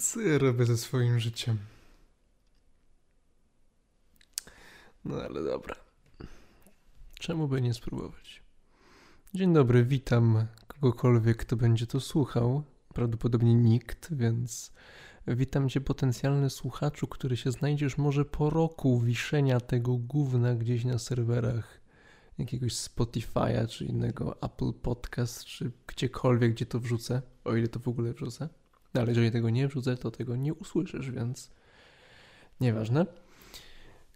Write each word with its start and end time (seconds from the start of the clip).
Co 0.00 0.20
ja 0.20 0.38
robię 0.38 0.64
ze 0.64 0.76
swoim 0.76 1.20
życiem? 1.20 1.58
No 5.04 5.16
ale 5.22 5.44
dobra. 5.44 5.74
Czemu 7.14 7.48
by 7.48 7.60
nie 7.62 7.74
spróbować? 7.74 8.42
Dzień 9.34 9.54
dobry, 9.54 9.84
witam 9.84 10.46
kogokolwiek, 10.66 11.36
kto 11.36 11.56
będzie 11.56 11.86
to 11.86 12.00
słuchał. 12.00 12.62
Prawdopodobnie 12.94 13.54
nikt, 13.54 14.14
więc 14.14 14.72
witam 15.26 15.68
cię 15.68 15.80
potencjalny 15.80 16.50
słuchaczu, 16.50 17.06
który 17.06 17.36
się 17.36 17.52
znajdziesz 17.52 17.98
może 17.98 18.24
po 18.24 18.50
roku 18.50 19.00
wiszenia 19.00 19.60
tego 19.60 19.96
gówna 19.96 20.54
gdzieś 20.54 20.84
na 20.84 20.98
serwerach 20.98 21.80
jakiegoś 22.38 22.72
Spotify'a 22.72 23.68
czy 23.68 23.84
innego 23.84 24.42
Apple 24.42 24.72
Podcast, 24.72 25.44
czy 25.44 25.72
gdziekolwiek, 25.86 26.52
gdzie 26.52 26.66
to 26.66 26.80
wrzucę, 26.80 27.22
o 27.44 27.56
ile 27.56 27.68
to 27.68 27.80
w 27.80 27.88
ogóle 27.88 28.12
wrzucę. 28.12 28.48
No, 28.98 29.02
ale 29.02 29.10
jeżeli 29.10 29.30
tego 29.30 29.50
nie 29.50 29.68
wrzucę, 29.68 29.96
to 29.96 30.10
tego 30.10 30.36
nie 30.36 30.54
usłyszysz, 30.54 31.10
więc 31.10 31.50
nieważne. 32.60 33.06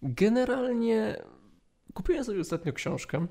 Generalnie 0.02 1.22
kupiłem 1.94 2.24
sobie 2.24 2.40
ostatnio 2.40 2.72
książkę. 2.72 3.26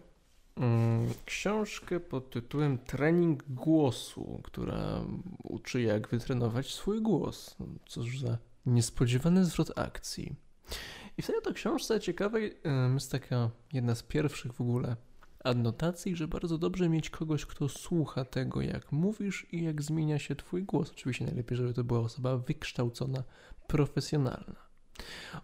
Mm, 0.55 1.09
książkę 1.25 1.99
pod 1.99 2.29
tytułem 2.29 2.77
Trening 2.77 3.43
głosu, 3.43 4.41
która 4.43 5.05
uczy 5.43 5.81
jak 5.81 6.07
wytrenować 6.07 6.73
swój 6.73 7.01
głos. 7.01 7.57
Cóż 7.87 8.19
za 8.19 8.37
niespodziewany 8.65 9.45
zwrot 9.45 9.71
akcji. 9.79 10.35
I 11.17 11.21
w 11.21 11.27
tej 11.27 11.53
książce 11.53 11.99
ciekawej 11.99 12.57
jest 12.93 13.11
taka 13.11 13.49
jedna 13.73 13.95
z 13.95 14.03
pierwszych 14.03 14.53
w 14.53 14.61
ogóle 14.61 14.95
adnotacji, 15.43 16.15
że 16.15 16.27
bardzo 16.27 16.57
dobrze 16.57 16.89
mieć 16.89 17.09
kogoś, 17.09 17.45
kto 17.45 17.69
słucha 17.69 18.25
tego, 18.25 18.61
jak 18.61 18.91
mówisz 18.91 19.47
i 19.51 19.63
jak 19.63 19.81
zmienia 19.81 20.19
się 20.19 20.35
Twój 20.35 20.63
głos. 20.63 20.91
Oczywiście 20.91 21.25
najlepiej, 21.25 21.57
żeby 21.57 21.73
to 21.73 21.83
była 21.83 21.99
osoba 21.99 22.37
wykształcona, 22.37 23.23
profesjonalna. 23.67 24.71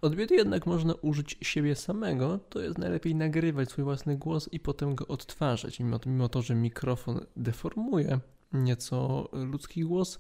Od 0.02 0.16
biedy 0.16 0.36
jednak 0.36 0.66
można 0.66 0.94
użyć 0.94 1.38
siebie 1.42 1.76
samego, 1.76 2.40
to 2.50 2.60
jest 2.60 2.78
najlepiej 2.78 3.16
nagrywać 3.16 3.70
swój 3.70 3.84
własny 3.84 4.18
głos 4.18 4.50
i 4.52 4.60
potem 4.60 4.96
go 4.96 5.08
odtwarzać. 5.08 5.80
Mimo, 5.80 6.00
mimo 6.06 6.30
to, 6.30 6.42
że 6.42 6.56
mikrofon 6.56 7.26
deformuje 7.36 8.20
nieco 8.54 9.30
ludzki 9.34 9.84
głos, 9.84 10.20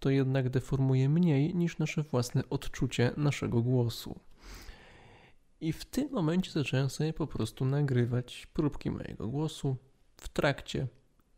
to 0.00 0.10
jednak 0.10 0.50
deformuje 0.50 1.08
mniej 1.08 1.54
niż 1.54 1.78
nasze 1.78 2.02
własne 2.02 2.42
odczucie 2.50 3.10
naszego 3.16 3.62
głosu. 3.62 4.20
I 5.62 5.72
w 5.72 5.84
tym 5.84 6.08
momencie 6.12 6.50
zacząłem 6.50 6.90
sobie 6.90 7.12
po 7.12 7.26
prostu 7.26 7.64
nagrywać 7.64 8.46
próbki 8.52 8.90
mojego 8.90 9.28
głosu 9.28 9.76
w 10.16 10.28
trakcie 10.28 10.86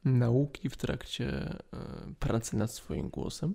nauki, 0.04 0.68
w 0.68 0.76
trakcie 0.76 1.26
e, 1.28 1.58
pracy 2.18 2.56
nad 2.56 2.70
swoim 2.70 3.08
głosem. 3.08 3.54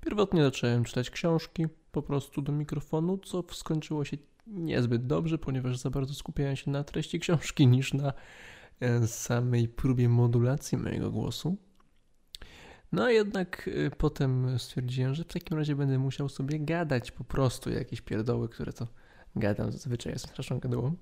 Pierwotnie 0.00 0.42
zacząłem 0.42 0.84
czytać 0.84 1.10
książki 1.10 1.66
po 1.92 2.02
prostu 2.02 2.42
do 2.42 2.52
mikrofonu, 2.52 3.18
co 3.18 3.44
skończyło 3.52 4.04
się 4.04 4.16
niezbyt 4.46 5.06
dobrze, 5.06 5.38
ponieważ 5.38 5.78
za 5.78 5.90
bardzo 5.90 6.14
skupiałem 6.14 6.56
się 6.56 6.70
na 6.70 6.84
treści 6.84 7.20
książki 7.20 7.66
niż 7.66 7.94
na 7.94 8.12
e, 8.80 9.06
samej 9.06 9.68
próbie 9.68 10.08
modulacji 10.08 10.78
mojego 10.78 11.10
głosu. 11.10 11.56
No 12.92 13.10
jednak 13.10 13.70
e, 13.86 13.90
potem 13.90 14.58
stwierdziłem, 14.58 15.14
że 15.14 15.24
w 15.24 15.32
takim 15.32 15.58
razie 15.58 15.76
będę 15.76 15.98
musiał 15.98 16.28
sobie 16.28 16.60
gadać 16.60 17.10
po 17.10 17.24
prostu 17.24 17.70
jakieś 17.70 18.00
pierdoły, 18.00 18.48
które 18.48 18.72
to 18.72 18.86
gadam, 19.36 19.72
zazwyczaj 19.72 20.12
jestem 20.12 20.30
straszną 20.30 20.58
gadułą. 20.58 20.96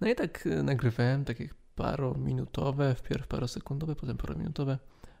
No 0.00 0.08
i 0.08 0.14
tak 0.14 0.46
e, 0.46 0.62
nagrywałem 0.62 1.24
takie 1.24 1.48
parominutowe, 1.74 2.94
wpierw 2.94 3.26
parosekundowe, 3.26 3.96
potem 3.96 4.16
parominutowe 4.16 4.78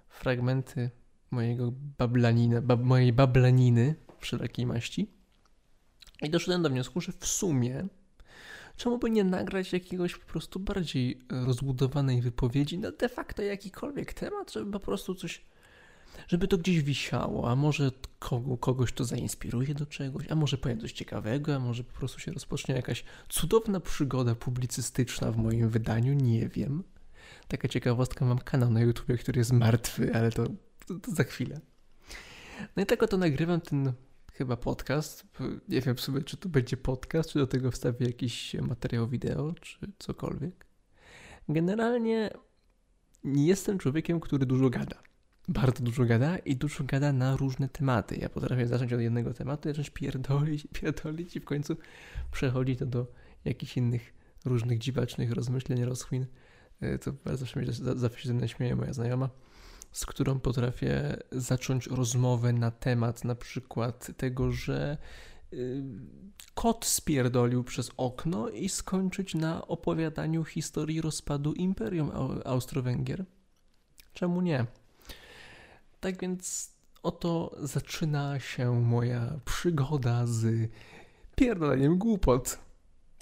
fragmenty 0.08 0.90
mojego 1.30 1.72
bablanina, 1.98 2.60
bab, 2.60 2.80
mojej 2.80 3.12
bablaniny 3.12 3.94
wszelakiej 4.18 4.66
maści. 4.66 5.10
I 6.22 6.30
doszedłem 6.30 6.62
do 6.62 6.70
wniosku, 6.70 7.00
że 7.00 7.12
w 7.12 7.26
sumie 7.26 7.88
czemu 8.76 8.98
by 8.98 9.10
nie 9.10 9.24
nagrać 9.24 9.72
jakiegoś 9.72 10.16
po 10.16 10.26
prostu 10.26 10.60
bardziej 10.60 11.20
rozbudowanej 11.30 12.22
wypowiedzi 12.22 12.78
na 12.78 12.90
de 12.90 13.08
facto 13.08 13.42
jakikolwiek 13.42 14.12
temat, 14.12 14.52
żeby 14.52 14.72
po 14.72 14.80
prostu 14.80 15.14
coś 15.14 15.44
żeby 16.28 16.48
to 16.48 16.58
gdzieś 16.58 16.82
wisiało, 16.82 17.50
a 17.50 17.56
może 17.56 17.90
kogo, 18.18 18.56
kogoś 18.56 18.92
to 18.92 19.04
zainspiruje 19.04 19.74
do 19.74 19.86
czegoś, 19.86 20.30
a 20.30 20.34
może 20.34 20.58
powiem 20.58 20.80
coś 20.80 20.92
ciekawego, 20.92 21.56
a 21.56 21.58
może 21.58 21.84
po 21.84 21.92
prostu 21.92 22.20
się 22.20 22.32
rozpocznie 22.32 22.74
jakaś 22.74 23.04
cudowna 23.28 23.80
przygoda 23.80 24.34
publicystyczna 24.34 25.32
w 25.32 25.36
moim 25.36 25.68
wydaniu, 25.68 26.14
nie 26.14 26.48
wiem. 26.48 26.84
Taka 27.48 27.68
ciekawostka, 27.68 28.24
mam 28.24 28.38
kanał 28.38 28.70
na 28.70 28.80
YouTube, 28.80 29.18
który 29.20 29.38
jest 29.38 29.52
martwy, 29.52 30.14
ale 30.14 30.32
to, 30.32 30.46
to, 30.86 30.94
to 30.94 31.10
za 31.10 31.24
chwilę. 31.24 31.60
No 32.76 32.82
i 32.82 32.86
tak 32.86 33.02
oto 33.02 33.16
nagrywam 33.16 33.60
ten 33.60 33.92
chyba 34.32 34.56
podcast. 34.56 35.26
Nie 35.68 35.80
wiem 35.80 35.98
sobie, 35.98 36.22
czy 36.22 36.36
to 36.36 36.48
będzie 36.48 36.76
podcast, 36.76 37.30
czy 37.30 37.38
do 37.38 37.46
tego 37.46 37.70
wstawię 37.70 38.06
jakiś 38.06 38.54
materiał 38.54 39.08
wideo, 39.08 39.54
czy 39.60 39.78
cokolwiek. 39.98 40.66
Generalnie 41.48 42.30
nie 43.24 43.46
jestem 43.46 43.78
człowiekiem, 43.78 44.20
który 44.20 44.46
dużo 44.46 44.70
gada 44.70 45.11
bardzo 45.48 45.84
dużo 45.84 46.04
gada 46.04 46.38
i 46.38 46.56
dużo 46.56 46.84
gada 46.84 47.12
na 47.12 47.36
różne 47.36 47.68
tematy. 47.68 48.16
Ja 48.16 48.28
potrafię 48.28 48.66
zacząć 48.66 48.92
od 48.92 49.00
jednego 49.00 49.34
tematu, 49.34 49.68
zacząć 49.68 49.90
pierdolić, 49.90 50.66
pierdolić 50.80 51.36
i 51.36 51.40
w 51.40 51.44
końcu 51.44 51.76
przechodzi 52.32 52.76
to 52.76 52.86
do 52.86 53.06
jakichś 53.44 53.76
innych 53.76 54.14
różnych 54.44 54.78
dziwacznych 54.78 55.32
rozmyśleń, 55.32 55.84
rozchwin. 55.84 56.26
E, 56.80 56.98
to 56.98 57.12
zawsze, 57.34 57.60
mnie, 57.60 57.72
zawsze 57.72 58.20
się 58.20 58.28
ze 58.28 58.34
mnie 58.34 58.48
śmieje 58.48 58.76
moja 58.76 58.92
znajoma, 58.92 59.30
z 59.92 60.06
którą 60.06 60.40
potrafię 60.40 61.16
zacząć 61.32 61.86
rozmowę 61.86 62.52
na 62.52 62.70
temat 62.70 63.24
na 63.24 63.34
przykład 63.34 64.10
tego, 64.16 64.52
że 64.52 64.98
y, 65.52 65.82
kot 66.54 66.84
spierdolił 66.84 67.64
przez 67.64 67.90
okno 67.96 68.48
i 68.48 68.68
skończyć 68.68 69.34
na 69.34 69.66
opowiadaniu 69.66 70.44
historii 70.44 71.00
rozpadu 71.00 71.52
Imperium 71.52 72.10
Austro-Węgier. 72.44 73.24
Czemu 74.14 74.40
nie? 74.40 74.66
Tak 76.02 76.20
więc 76.20 76.72
oto 77.02 77.56
zaczyna 77.58 78.40
się 78.40 78.80
moja 78.80 79.40
przygoda 79.44 80.26
z 80.26 80.70
pierdoleniem 81.36 81.98
głupot 81.98 82.58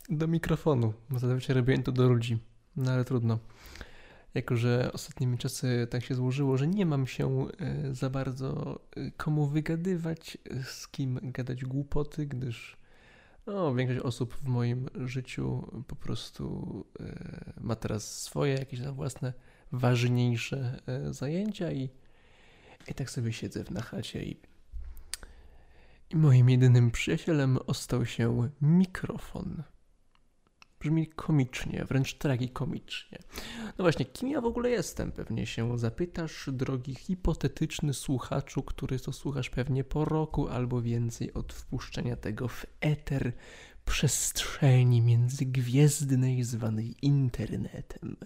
do 0.08 0.28
mikrofonu. 0.28 0.92
Bo 1.10 1.18
zazwyczaj 1.18 1.56
robiłem 1.56 1.82
to 1.82 1.92
do 1.92 2.08
ludzi, 2.08 2.38
no 2.76 2.92
ale 2.92 3.04
trudno. 3.04 3.38
Jako, 4.34 4.56
że 4.56 4.90
ostatnimi 4.92 5.38
czasy 5.38 5.86
tak 5.90 6.04
się 6.04 6.14
złożyło, 6.14 6.56
że 6.56 6.66
nie 6.66 6.86
mam 6.86 7.06
się 7.06 7.46
e, 7.48 7.94
za 7.94 8.10
bardzo 8.10 8.80
e, 8.96 9.10
komu 9.10 9.46
wygadywać, 9.46 10.38
z 10.64 10.88
kim 10.88 11.18
gadać 11.22 11.64
głupoty, 11.64 12.26
gdyż 12.26 12.76
no, 13.46 13.74
większość 13.74 14.00
osób 14.00 14.34
w 14.34 14.48
moim 14.48 14.88
życiu 14.94 15.68
po 15.86 15.96
prostu 15.96 16.84
e, 17.00 17.52
ma 17.60 17.76
teraz 17.76 18.22
swoje 18.22 18.54
jakieś 18.54 18.80
własne 18.80 19.32
ważniejsze 19.72 20.80
zajęcia 21.10 21.72
i 21.72 21.90
i 22.90 22.94
tak 22.94 23.10
sobie 23.10 23.32
siedzę 23.32 23.64
na 23.70 23.82
chacie 23.82 24.24
i, 24.24 24.40
i 26.10 26.16
moim 26.16 26.50
jedynym 26.50 26.90
przyjacielem 26.90 27.58
ostał 27.66 28.06
się 28.06 28.50
mikrofon. 28.60 29.62
Brzmi 30.80 31.06
komicznie, 31.06 31.84
wręcz 31.84 32.14
tragikomicznie. 32.14 33.18
No 33.78 33.84
właśnie, 33.84 34.04
kim 34.04 34.28
ja 34.28 34.40
w 34.40 34.44
ogóle 34.44 34.70
jestem? 34.70 35.12
Pewnie 35.12 35.46
się 35.46 35.78
zapytasz, 35.78 36.48
drogi 36.52 36.94
hipotetyczny 36.94 37.94
słuchaczu, 37.94 38.62
który 38.62 38.98
to 38.98 39.12
słuchasz 39.12 39.50
pewnie 39.50 39.84
po 39.84 40.04
roku 40.04 40.48
albo 40.48 40.82
więcej 40.82 41.34
od 41.34 41.52
wpuszczenia 41.52 42.16
tego 42.16 42.48
w 42.48 42.66
eter 42.80 43.32
przestrzeni 43.84 45.02
międzygwiezdnej 45.02 46.44
zwanej 46.44 46.94
internetem 47.02 48.16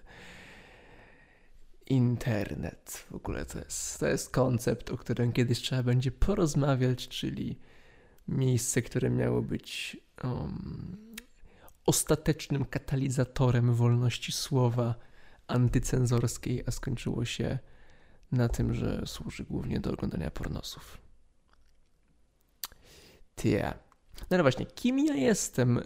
internet. 1.86 3.06
W 3.10 3.14
ogóle 3.14 3.46
to 3.46 3.58
jest, 3.58 4.00
to 4.00 4.06
jest 4.06 4.30
koncept, 4.30 4.90
o 4.90 4.96
którym 4.96 5.32
kiedyś 5.32 5.62
trzeba 5.62 5.82
będzie 5.82 6.12
porozmawiać, 6.12 7.08
czyli 7.08 7.58
miejsce, 8.28 8.82
które 8.82 9.10
miało 9.10 9.42
być 9.42 9.96
um, 10.24 10.96
ostatecznym 11.86 12.64
katalizatorem 12.64 13.74
wolności 13.74 14.32
słowa 14.32 14.94
antycenzorskiej, 15.46 16.64
a 16.66 16.70
skończyło 16.70 17.24
się 17.24 17.58
na 18.32 18.48
tym, 18.48 18.74
że 18.74 19.02
służy 19.06 19.44
głównie 19.44 19.80
do 19.80 19.92
oglądania 19.92 20.30
pornosów. 20.30 20.98
Tia. 23.36 23.78
No 24.20 24.26
ale 24.30 24.42
właśnie, 24.42 24.66
kim 24.66 24.98
ja 24.98 25.14
jestem? 25.14 25.80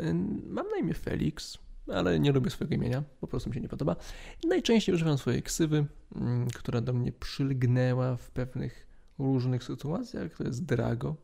Mam 0.47 0.69
na 0.69 0.77
imię 0.77 0.95
Felix 0.95 1.59
ale 1.95 2.21
nie 2.21 2.33
lubię 2.33 2.51
swojego 2.51 2.75
imienia, 2.75 3.03
po 3.21 3.27
prostu 3.27 3.51
mi 3.51 3.55
się 3.55 3.61
nie 3.61 3.69
podoba. 3.69 3.97
Najczęściej 4.49 4.95
używam 4.95 5.19
swojej 5.19 5.43
ksywy, 5.43 5.87
mm, 6.17 6.49
która 6.51 6.81
do 6.81 6.93
mnie 6.93 7.13
przylgnęła 7.13 8.17
w 8.17 8.31
pewnych 8.31 8.87
różnych 9.19 9.65
sytuacjach, 9.65 10.37
to 10.37 10.45
jest 10.45 10.65
Drago, 10.65 11.17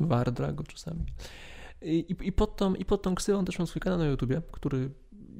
War 0.00 0.32
Drago 0.32 0.64
czasami. 0.64 1.06
I, 1.82 2.16
i, 2.20 2.32
pod 2.32 2.56
tą, 2.56 2.74
I 2.74 2.84
pod 2.84 3.02
tą 3.02 3.14
ksywą 3.14 3.44
też 3.44 3.58
mam 3.58 3.66
swój 3.66 3.80
kanał 3.80 3.98
na 3.98 4.06
YouTubie, 4.06 4.42
który 4.52 4.90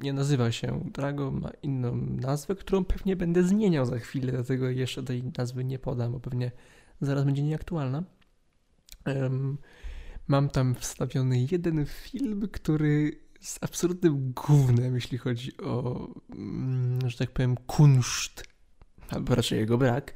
nie 0.01 0.13
nazywa 0.13 0.51
się 0.51 0.89
Drago, 0.93 1.31
ma 1.31 1.49
inną 1.61 1.95
nazwę, 1.95 2.55
którą 2.55 2.85
pewnie 2.85 3.15
będę 3.15 3.43
zmieniał 3.43 3.85
za 3.85 3.99
chwilę, 3.99 4.31
dlatego 4.31 4.69
jeszcze 4.69 5.03
tej 5.03 5.23
nazwy 5.37 5.63
nie 5.63 5.79
podam, 5.79 6.11
bo 6.11 6.19
pewnie 6.19 6.51
zaraz 7.01 7.23
będzie 7.23 7.43
nieaktualna. 7.43 8.03
Um, 9.05 9.57
mam 10.27 10.49
tam 10.49 10.75
wstawiony 10.75 11.47
jeden 11.51 11.85
film, 11.85 12.47
który 12.51 13.22
jest 13.43 13.63
absolutnym 13.63 14.33
głównym, 14.33 14.95
jeśli 14.95 15.17
chodzi 15.17 15.57
o, 15.57 16.07
mm, 16.35 17.09
że 17.09 17.17
tak 17.17 17.31
powiem, 17.31 17.55
kunszt, 17.57 18.43
albo 19.09 19.35
raczej 19.35 19.59
jego 19.59 19.77
brak, 19.77 20.13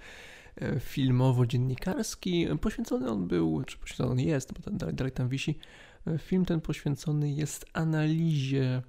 e, 0.56 0.80
filmowo-dziennikarski. 0.80 2.48
Poświęcony 2.62 3.10
on 3.10 3.28
był, 3.28 3.64
czy 3.64 3.78
poświęcony 3.78 4.12
on 4.12 4.20
jest, 4.20 4.54
bo 4.54 4.72
dalej, 4.72 4.96
dalej 4.96 5.12
tam 5.12 5.30
wisi. 5.30 5.60
E, 6.08 6.18
film 6.18 6.46
ten 6.46 6.62
poświęcony 6.62 7.32
jest 7.32 7.66
analizie 7.74 8.82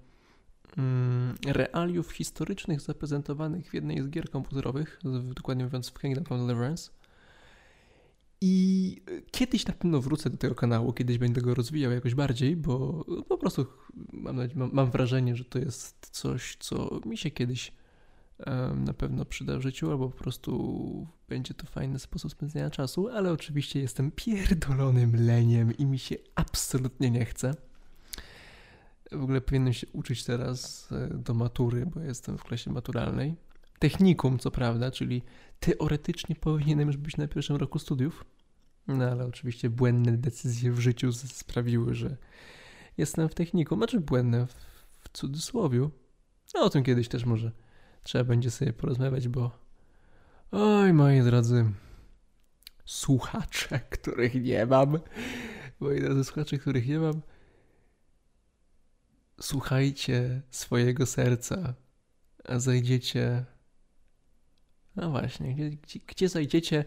mm, 0.77 1.35
realiów 1.47 2.13
historycznych 2.13 2.81
zaprezentowanych 2.81 3.71
w 3.71 3.75
jednej 3.75 4.03
z 4.03 4.09
gier 4.09 4.31
komputerowych, 4.31 5.01
dokładnie 5.35 5.65
mówiąc 5.65 5.89
w 5.89 5.99
Kingdom 5.99 6.25
Come 6.25 6.47
Deliverance. 6.47 6.98
I 8.41 8.97
kiedyś 9.31 9.67
na 9.67 9.75
pewno 9.75 10.01
wrócę 10.01 10.31
do 10.31 10.37
tego 10.37 10.55
kanału, 10.55 10.93
kiedyś 10.93 11.19
będę 11.19 11.41
go 11.41 11.55
rozwijał 11.55 11.93
jakoś 11.93 12.15
bardziej, 12.15 12.57
bo 12.57 13.05
po 13.29 13.39
prostu 13.39 13.67
mam, 14.13 14.37
mam, 14.73 14.91
wrażenie, 14.91 15.37
że 15.37 15.45
to 15.45 15.59
jest 15.59 16.09
coś, 16.11 16.57
co 16.61 17.01
mi 17.07 17.17
się 17.19 17.31
kiedyś 17.31 17.73
na 18.77 18.95
pewno 18.95 19.25
przyda 19.25 19.59
w 19.59 19.63
życiu, 19.63 19.91
albo 19.91 20.09
po 20.09 20.19
prostu 20.19 21.07
będzie 21.29 21.55
to 21.55 21.67
fajny 21.67 21.99
sposób 21.99 22.33
spędzania 22.33 22.71
czasu, 22.71 23.09
ale 23.09 23.33
oczywiście 23.33 23.81
jestem 23.81 24.11
pierdolonym 24.11 25.27
leniem 25.27 25.77
i 25.77 25.87
mi 25.87 25.99
się 25.99 26.17
absolutnie 26.35 27.11
nie 27.11 27.25
chce. 27.25 27.55
W 29.13 29.23
ogóle 29.23 29.41
powinienem 29.41 29.73
się 29.73 29.87
uczyć 29.93 30.25
teraz 30.25 30.89
e, 30.93 31.09
do 31.15 31.35
matury, 31.35 31.87
bo 31.87 32.01
jestem 32.01 32.39
w 32.39 32.45
klasie 32.45 32.73
maturalnej. 32.73 33.37
Technikum, 33.79 34.39
co 34.39 34.51
prawda, 34.51 34.91
czyli 34.91 35.23
teoretycznie 35.61 36.37
powinienem 36.37 36.87
już 36.87 36.97
być 36.97 37.17
na 37.17 37.29
pierwszym 37.29 37.57
roku 37.57 37.79
studiów, 37.79 38.25
no 38.87 39.05
ale 39.05 39.27
oczywiście 39.27 39.71
błędne 39.71 40.13
decyzje 40.13 40.73
w 40.73 40.81
życiu 40.81 41.13
sprawiły, 41.13 41.95
że 41.95 42.17
jestem 42.99 43.29
w 43.29 43.35
technikum, 43.35 43.79
znaczy 43.79 44.01
błędne 44.01 44.47
w, 44.47 44.55
w 45.01 45.09
cudzysłowiu. 45.13 45.91
No 46.55 46.61
o 46.61 46.71
tym 46.71 46.83
kiedyś 46.83 47.09
też 47.09 47.25
może 47.25 47.53
trzeba 48.03 48.25
będzie 48.25 48.51
sobie 48.51 48.73
porozmawiać, 48.73 49.29
bo 49.29 49.51
oj 50.51 50.93
moi 50.93 51.23
drodzy 51.23 51.65
słuchacze, 52.85 53.81
których 53.91 54.43
nie 54.43 54.67
mam, 54.67 54.99
moi 55.81 56.01
drodzy 56.01 56.25
słuchacze, 56.25 56.59
których 56.59 56.89
nie 56.89 56.99
mam, 56.99 57.23
słuchajcie 59.41 60.43
swojego 60.51 61.07
serca, 61.07 61.75
a 62.45 62.59
zajdziecie 62.59 63.45
no 65.01 65.11
właśnie, 65.11 65.55
gdzie, 65.55 65.99
gdzie, 66.07 66.29
zajdziecie, 66.29 66.85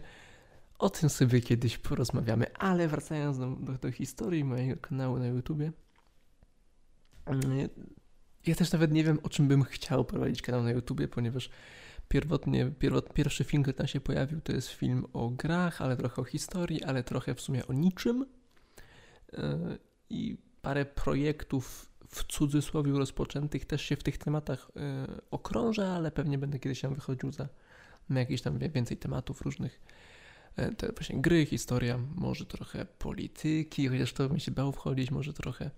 o 0.78 0.90
tym 0.90 1.08
sobie 1.08 1.40
kiedyś 1.40 1.78
porozmawiamy. 1.78 2.54
Ale 2.54 2.88
wracając 2.88 3.38
do, 3.38 3.46
do, 3.46 3.72
do 3.72 3.92
historii 3.92 4.44
mojego 4.44 4.80
kanału 4.80 5.18
na 5.18 5.26
YouTubie, 5.26 5.72
mm, 7.26 7.68
ja 8.46 8.54
też 8.54 8.72
nawet 8.72 8.92
nie 8.92 9.04
wiem, 9.04 9.18
o 9.22 9.28
czym 9.28 9.48
bym 9.48 9.64
chciał 9.64 10.04
prowadzić 10.04 10.42
kanał 10.42 10.62
na 10.62 10.70
YouTubie, 10.70 11.08
ponieważ 11.08 11.50
pierwotnie, 12.08 12.70
pierwot, 12.78 13.12
pierwszy 13.12 13.44
film, 13.44 13.62
który 13.62 13.74
tam 13.74 13.86
się 13.86 14.00
pojawił, 14.00 14.40
to 14.40 14.52
jest 14.52 14.68
film 14.68 15.06
o 15.12 15.30
grach, 15.30 15.82
ale 15.82 15.96
trochę 15.96 16.22
o 16.22 16.24
historii, 16.24 16.84
ale 16.84 17.04
trochę 17.04 17.34
w 17.34 17.40
sumie 17.40 17.66
o 17.66 17.72
niczym. 17.72 18.26
E, 19.32 19.78
I 20.10 20.36
parę 20.62 20.84
projektów 20.84 21.92
w 22.08 22.24
cudzysłowie 22.24 22.92
rozpoczętych 22.92 23.64
też 23.64 23.82
się 23.82 23.96
w 23.96 24.02
tych 24.02 24.18
tematach 24.18 24.70
e, 24.76 25.06
okrążę, 25.30 25.88
ale 25.88 26.10
pewnie 26.10 26.38
będę 26.38 26.58
kiedyś 26.58 26.80
tam 26.80 26.94
wychodził 26.94 27.32
za 27.32 27.48
jakieś 28.10 28.42
tam 28.42 28.58
więcej 28.58 28.96
tematów 28.96 29.42
różnych. 29.42 29.80
E, 30.56 30.72
te 30.72 30.92
właśnie 30.92 31.20
gry, 31.20 31.46
historia, 31.46 31.98
może 32.14 32.46
trochę 32.46 32.86
polityki, 32.86 33.88
chociaż 33.88 34.12
to 34.12 34.28
mi 34.28 34.40
się 34.40 34.50
bało 34.50 34.72
wchodzić, 34.72 35.10
może 35.10 35.32
trochę 35.32 35.70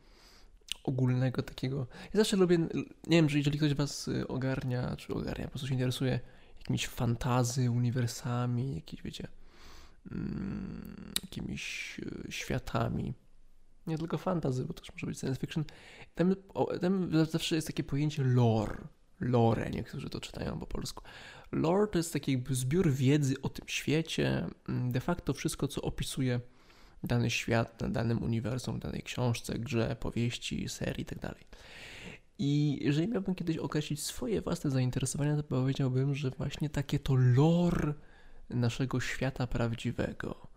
ogólnego 0.84 1.42
takiego. 1.42 1.86
Ja 2.14 2.18
zawsze 2.18 2.36
lubię, 2.36 2.58
nie 3.06 3.16
wiem, 3.16 3.28
że 3.28 3.38
jeżeli 3.38 3.58
ktoś 3.58 3.74
was 3.74 4.08
y, 4.08 4.28
ogarnia, 4.28 4.96
czy 4.96 5.14
ogarnia, 5.14 5.44
po 5.44 5.50
prostu 5.50 5.68
się 5.68 5.74
interesuje 5.74 6.20
jakimiś 6.58 6.86
fantazy, 6.86 7.70
uniwersami, 7.70 8.74
jakieś, 8.74 9.02
wiecie, 9.02 9.28
mm, 10.12 11.12
jakimiś 11.22 11.96
y, 11.98 12.32
światami. 12.32 13.14
Nie 13.86 13.98
tylko 13.98 14.18
fantazy, 14.18 14.64
bo 14.64 14.74
też 14.74 14.92
może 14.92 15.06
być 15.06 15.20
science 15.20 15.40
fiction. 15.40 15.64
Tam, 16.14 16.34
tam 16.80 17.26
zawsze 17.26 17.54
jest 17.54 17.66
takie 17.66 17.84
pojęcie 17.84 18.24
lore. 18.24 18.76
Lore, 19.24 19.70
niektórzy 19.70 20.10
to 20.10 20.20
czytają 20.20 20.58
po 20.58 20.66
polsku. 20.66 21.04
Lore 21.52 21.86
to 21.86 21.98
jest 21.98 22.12
taki 22.12 22.42
zbiór 22.50 22.90
wiedzy 22.90 23.34
o 23.42 23.48
tym 23.48 23.68
świecie, 23.68 24.46
mm, 24.68 24.92
de 24.92 25.00
facto 25.00 25.32
wszystko, 25.32 25.68
co 25.68 25.82
opisuje 25.82 26.40
dany 27.02 27.30
świat 27.30 27.80
na 27.80 27.88
danym 27.88 28.22
uniwersum, 28.22 28.78
danej 28.78 29.02
książce, 29.02 29.58
grze, 29.58 29.96
powieści, 30.00 30.68
serii 30.68 31.00
itd. 31.00 31.20
Tak 31.20 31.44
I 32.38 32.78
jeżeli 32.80 33.08
miałbym 33.08 33.34
kiedyś 33.34 33.56
określić 33.56 34.02
swoje 34.02 34.42
własne 34.42 34.70
zainteresowania, 34.70 35.36
to 35.36 35.42
powiedziałbym, 35.42 36.14
że 36.14 36.30
właśnie 36.30 36.70
takie 36.70 36.98
to 36.98 37.14
lore 37.14 37.94
naszego 38.50 39.00
świata 39.00 39.46
prawdziwego. 39.46 40.53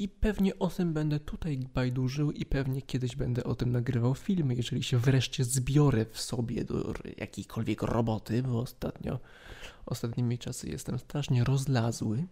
I 0.00 0.08
pewnie 0.08 0.58
o 0.58 0.68
tym 0.68 0.92
będę 0.92 1.20
tutaj 1.20 1.58
bajdurzył 1.74 2.30
i 2.30 2.46
pewnie 2.46 2.82
kiedyś 2.82 3.16
będę 3.16 3.44
o 3.44 3.54
tym 3.54 3.72
nagrywał 3.72 4.14
filmy, 4.14 4.54
jeżeli 4.54 4.82
się 4.82 4.98
wreszcie 4.98 5.44
zbiorę 5.44 6.06
w 6.12 6.20
sobie 6.20 6.64
do 6.64 6.94
jakiejkolwiek 7.16 7.82
roboty, 7.82 8.42
bo 8.42 8.60
ostatnio, 8.60 9.18
ostatnimi 9.86 10.38
czasy 10.38 10.68
jestem 10.68 10.98
strasznie 10.98 11.44
rozlazły 11.44 12.24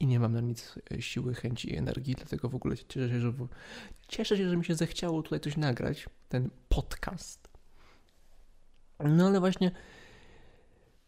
i 0.00 0.06
nie 0.06 0.20
mam 0.20 0.32
na 0.32 0.40
nic 0.40 0.74
e, 0.92 1.02
siły, 1.02 1.34
chęci 1.34 1.72
i 1.72 1.76
energii, 1.76 2.14
dlatego 2.14 2.48
w 2.48 2.54
ogóle 2.54 2.76
cieszę 2.76 3.08
się, 3.08 3.20
że, 3.20 3.32
cieszę 4.08 4.36
się, 4.36 4.48
że 4.48 4.56
mi 4.56 4.64
się 4.64 4.74
zechciało 4.74 5.22
tutaj 5.22 5.40
coś 5.40 5.56
nagrać, 5.56 6.06
ten 6.28 6.50
podcast. 6.68 7.48
No 9.04 9.26
ale 9.26 9.40
właśnie 9.40 9.70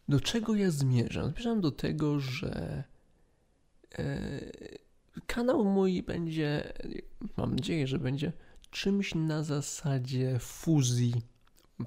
do 0.07 0.19
czego 0.19 0.55
ja 0.55 0.71
zmierzam? 0.71 1.31
Zmierzam 1.31 1.61
do 1.61 1.71
tego, 1.71 2.19
że 2.19 2.83
e, 3.99 4.41
kanał 5.29 5.65
mój 5.65 6.03
będzie, 6.03 6.73
mam 7.37 7.55
nadzieję, 7.55 7.87
że 7.87 7.99
będzie 7.99 8.33
czymś 8.71 9.15
na 9.15 9.43
zasadzie 9.43 10.39
fuzji 10.39 11.13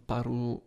paru 0.07 0.61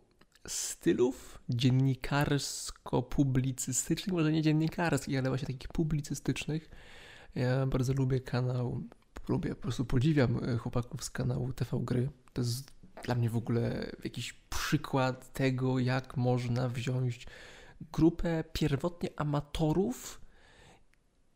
stylów 0.46 1.38
dziennikarsko-publicystycznych, 1.48 4.12
może 4.12 4.32
nie 4.32 4.42
dziennikarskich, 4.42 5.18
ale 5.18 5.28
właśnie 5.28 5.46
takich 5.46 5.68
publicystycznych. 5.68 6.70
Ja 7.34 7.66
bardzo 7.66 7.92
lubię 7.92 8.20
kanał, 8.20 8.82
lubię, 9.28 9.54
po 9.54 9.62
prostu 9.62 9.84
podziwiam 9.84 10.44
e, 10.44 10.56
chłopaków 10.56 11.04
z 11.04 11.10
kanału 11.10 11.52
TV 11.52 11.78
Gry. 11.80 12.10
To 12.32 12.42
jest 12.42 12.72
dla 13.04 13.14
mnie 13.14 13.30
w 13.30 13.36
ogóle 13.36 13.92
jakiś 14.04 14.32
przykład 14.32 15.32
tego, 15.32 15.78
jak 15.78 16.16
można 16.16 16.68
wziąć 16.68 17.26
grupę 17.92 18.44
pierwotnie 18.52 19.08
amatorów, 19.16 20.25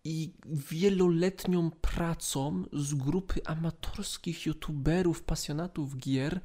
i 0.05 0.33
wieloletnią 0.47 1.71
pracą 1.71 2.65
z 2.73 2.95
grupy 2.95 3.41
amatorskich 3.45 4.47
youtuberów, 4.47 5.23
pasjonatów 5.23 5.97
gier 5.97 6.41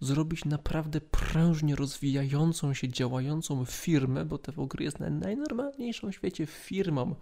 zrobić 0.00 0.44
naprawdę 0.44 1.00
prężnie 1.00 1.76
rozwijającą 1.76 2.74
się, 2.74 2.88
działającą 2.88 3.64
firmę, 3.64 4.24
bo 4.24 4.38
TV 4.38 4.66
Gry 4.66 4.84
jest 4.84 4.98
najnormalniejszą 5.00 6.10
w 6.10 6.14
świecie 6.14 6.46
firmą, 6.46 7.14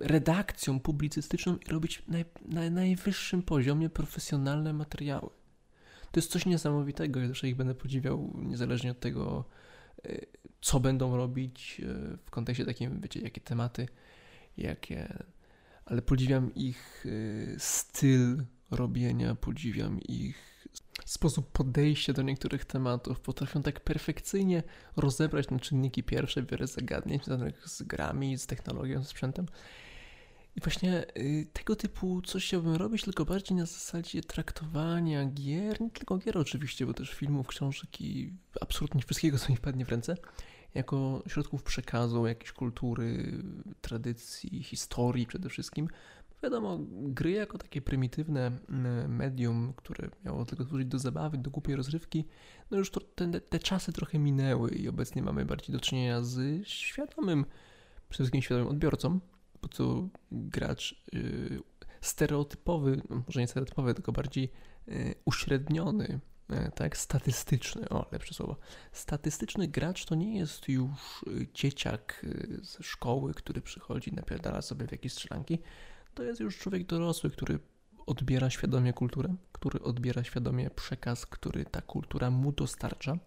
redakcją 0.00 0.80
publicystyczną 0.80 1.56
i 1.56 1.70
robić 1.70 2.02
na 2.48 2.70
najwyższym 2.70 3.42
poziomie 3.42 3.90
profesjonalne 3.90 4.72
materiały. 4.72 5.30
To 6.12 6.20
jest 6.20 6.30
coś 6.30 6.46
niesamowitego, 6.46 7.20
ja 7.20 7.28
zawsze 7.28 7.48
ich 7.48 7.56
będę 7.56 7.74
podziwiał, 7.74 8.32
niezależnie 8.36 8.90
od 8.90 9.00
tego, 9.00 9.44
e, 10.04 10.20
co 10.60 10.80
będą 10.80 11.16
robić 11.16 11.80
e, 11.80 12.16
w 12.16 12.30
kontekście 12.30 12.64
takim, 12.64 13.00
wiecie, 13.00 13.20
jakie 13.20 13.40
tematy 13.40 13.88
jakie, 14.56 15.24
ale 15.84 16.02
podziwiam 16.02 16.54
ich 16.54 17.06
y, 17.06 17.56
styl 17.58 18.44
robienia, 18.70 19.34
podziwiam 19.34 20.00
ich 20.00 20.54
sposób 21.04 21.52
podejścia 21.52 22.12
do 22.12 22.22
niektórych 22.22 22.64
tematów. 22.64 23.20
Potrafią 23.20 23.62
tak 23.62 23.80
perfekcyjnie 23.80 24.62
rozebrać 24.96 25.50
na 25.50 25.58
czynniki 25.58 26.02
pierwsze 26.02 26.42
wiele 26.42 26.66
zagadnień 26.66 27.20
związanych 27.24 27.68
z 27.68 27.82
grami, 27.82 28.38
z 28.38 28.46
technologią, 28.46 29.04
z 29.04 29.08
sprzętem. 29.08 29.46
I 30.56 30.60
właśnie 30.60 31.04
y, 31.16 31.46
tego 31.52 31.76
typu 31.76 32.22
coś 32.22 32.46
chciałbym 32.46 32.74
robić, 32.74 33.02
tylko 33.02 33.24
bardziej 33.24 33.56
na 33.56 33.66
zasadzie 33.66 34.22
traktowania 34.22 35.26
gier, 35.26 35.80
nie 35.80 35.90
tylko 35.90 36.18
gier 36.18 36.38
oczywiście, 36.38 36.86
bo 36.86 36.94
też 36.94 37.10
filmów, 37.14 37.46
książek 37.46 38.00
i 38.00 38.32
absolutnie 38.60 39.02
wszystkiego, 39.02 39.38
co 39.38 39.52
mi 39.52 39.56
wpadnie 39.56 39.84
w 39.84 39.88
ręce 39.88 40.16
jako 40.74 41.22
środków 41.26 41.62
przekazu, 41.62 42.26
jakiejś 42.26 42.52
kultury, 42.52 43.42
tradycji, 43.80 44.62
historii 44.62 45.26
przede 45.26 45.48
wszystkim. 45.48 45.88
Wiadomo, 46.42 46.78
gry 46.90 47.30
jako 47.30 47.58
takie 47.58 47.82
prymitywne 47.82 48.50
mm, 48.68 49.16
medium, 49.16 49.72
które 49.76 50.08
miało 50.24 50.44
tylko 50.44 50.64
służyć 50.64 50.88
do 50.88 50.98
zabawy, 50.98 51.38
do 51.38 51.50
głupiej 51.50 51.76
rozrywki, 51.76 52.24
no 52.70 52.78
już 52.78 52.90
to, 52.90 53.00
te, 53.00 53.40
te 53.40 53.58
czasy 53.58 53.92
trochę 53.92 54.18
minęły 54.18 54.70
i 54.70 54.88
obecnie 54.88 55.22
mamy 55.22 55.44
bardziej 55.44 55.72
do 55.72 55.80
czynienia 55.80 56.22
z 56.22 56.66
świadomym, 56.66 57.44
przede 58.08 58.24
wszystkim 58.24 58.42
świadomym 58.42 58.68
odbiorcą, 58.68 59.20
po 59.60 59.68
co 59.68 60.08
gracz 60.32 61.04
yy, 61.12 61.62
stereotypowy, 62.00 63.02
no, 63.10 63.22
może 63.26 63.40
nie 63.40 63.46
stereotypowy, 63.46 63.94
tylko 63.94 64.12
bardziej 64.12 64.50
uśredniony, 65.24 66.20
tak, 66.74 66.96
statystyczny, 66.96 67.88
o 67.88 68.06
lepsze 68.12 68.34
słowo, 68.34 68.56
statystyczny 68.92 69.68
gracz 69.68 70.04
to 70.04 70.14
nie 70.14 70.38
jest 70.38 70.68
już 70.68 71.24
dzieciak 71.54 72.26
ze 72.62 72.82
szkoły, 72.82 73.34
który 73.34 73.60
przychodzi, 73.60 74.12
napierdala 74.12 74.62
sobie 74.62 74.86
w 74.86 74.92
jakieś 74.92 75.12
strzelanki, 75.12 75.58
to 76.14 76.22
jest 76.22 76.40
już 76.40 76.58
człowiek 76.58 76.86
dorosły, 76.86 77.30
który 77.30 77.58
odbiera 78.06 78.50
świadomie 78.50 78.92
kulturę, 78.92 79.34
który 79.52 79.82
odbiera 79.82 80.24
świadomie 80.24 80.70
przekaz, 80.70 81.26
który 81.26 81.64
ta 81.64 81.82
kultura 81.82 82.30
mu 82.30 82.52
dostarcza. 82.52 83.18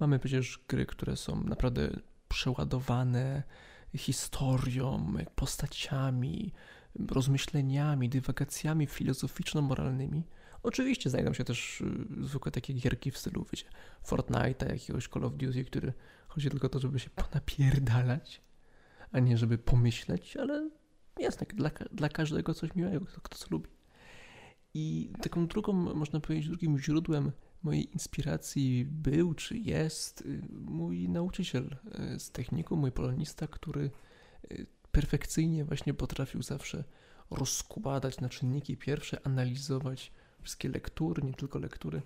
Mamy 0.00 0.18
przecież 0.18 0.60
gry, 0.68 0.86
które 0.86 1.16
są 1.16 1.44
naprawdę 1.44 1.90
przeładowane 2.28 3.42
historią, 3.96 5.14
postaciami, 5.34 6.52
rozmyśleniami, 7.08 8.08
dywagacjami 8.08 8.86
filozoficzno-moralnymi. 8.86 10.22
Oczywiście 10.66 11.10
znajdą 11.10 11.32
się 11.32 11.44
też 11.44 11.80
y, 11.80 12.06
zwykłe 12.20 12.52
takie 12.52 12.72
gierki 12.72 13.10
w 13.10 13.18
stylu, 13.18 13.46
wiecie, 13.52 13.66
Fortnite'a, 14.06 14.70
jakiegoś 14.72 15.08
Call 15.08 15.24
of 15.24 15.36
Duty, 15.36 15.64
który 15.64 15.92
chodzi 16.28 16.50
tylko 16.50 16.66
o 16.66 16.70
to, 16.70 16.78
żeby 16.78 16.98
się 16.98 17.10
ponapierdalać, 17.10 18.42
a 19.12 19.18
nie 19.20 19.38
żeby 19.38 19.58
pomyśleć, 19.58 20.36
ale 20.36 20.70
tak 21.38 21.54
dla, 21.54 21.70
dla 21.92 22.08
każdego 22.08 22.54
coś 22.54 22.74
miłego, 22.74 23.06
kto, 23.06 23.20
kto 23.20 23.38
co 23.38 23.46
lubi. 23.50 23.70
I 24.74 25.12
taką 25.22 25.46
drugą, 25.46 25.72
można 25.72 26.20
powiedzieć, 26.20 26.48
drugim 26.48 26.78
źródłem 26.78 27.32
mojej 27.62 27.92
inspiracji 27.92 28.84
był 28.84 29.34
czy 29.34 29.58
jest 29.58 30.20
y, 30.20 30.42
mój 30.50 31.08
nauczyciel 31.08 31.76
y, 32.14 32.20
z 32.20 32.30
techniku, 32.30 32.76
mój 32.76 32.92
polonista, 32.92 33.46
który 33.46 33.90
perfekcyjnie 34.92 35.64
właśnie 35.64 35.94
potrafił 35.94 36.42
zawsze 36.42 36.84
rozkładać 37.30 38.20
na 38.20 38.28
czynniki 38.28 38.76
pierwsze, 38.76 39.26
analizować 39.26 40.12
wszystkie 40.46 40.68
lektury, 40.68 41.22
nie 41.22 41.34
tylko 41.34 41.58
lektury 41.58 42.02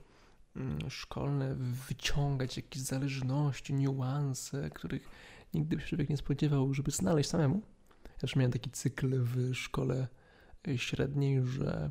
mm, 0.57 0.91
szkolne, 0.91 1.55
wyciągać 1.89 2.57
jakieś 2.57 2.83
zależności, 2.83 3.75
niuanse, 3.75 4.71
których 4.71 5.09
nigdy 5.55 5.77
by 5.77 5.83
się 5.83 5.89
człowiek 5.89 6.09
nie 6.09 6.17
spodziewał, 6.17 6.75
żeby 6.75 6.91
znaleźć 6.91 7.31
samemu. 7.31 7.63
Ja 8.05 8.19
też 8.19 8.37
miałem 8.37 8.53
taki 8.53 8.71
cykl 8.71 9.21
w 9.23 9.55
szkole 9.55 10.09
średniej, 10.77 11.47
że 11.47 11.91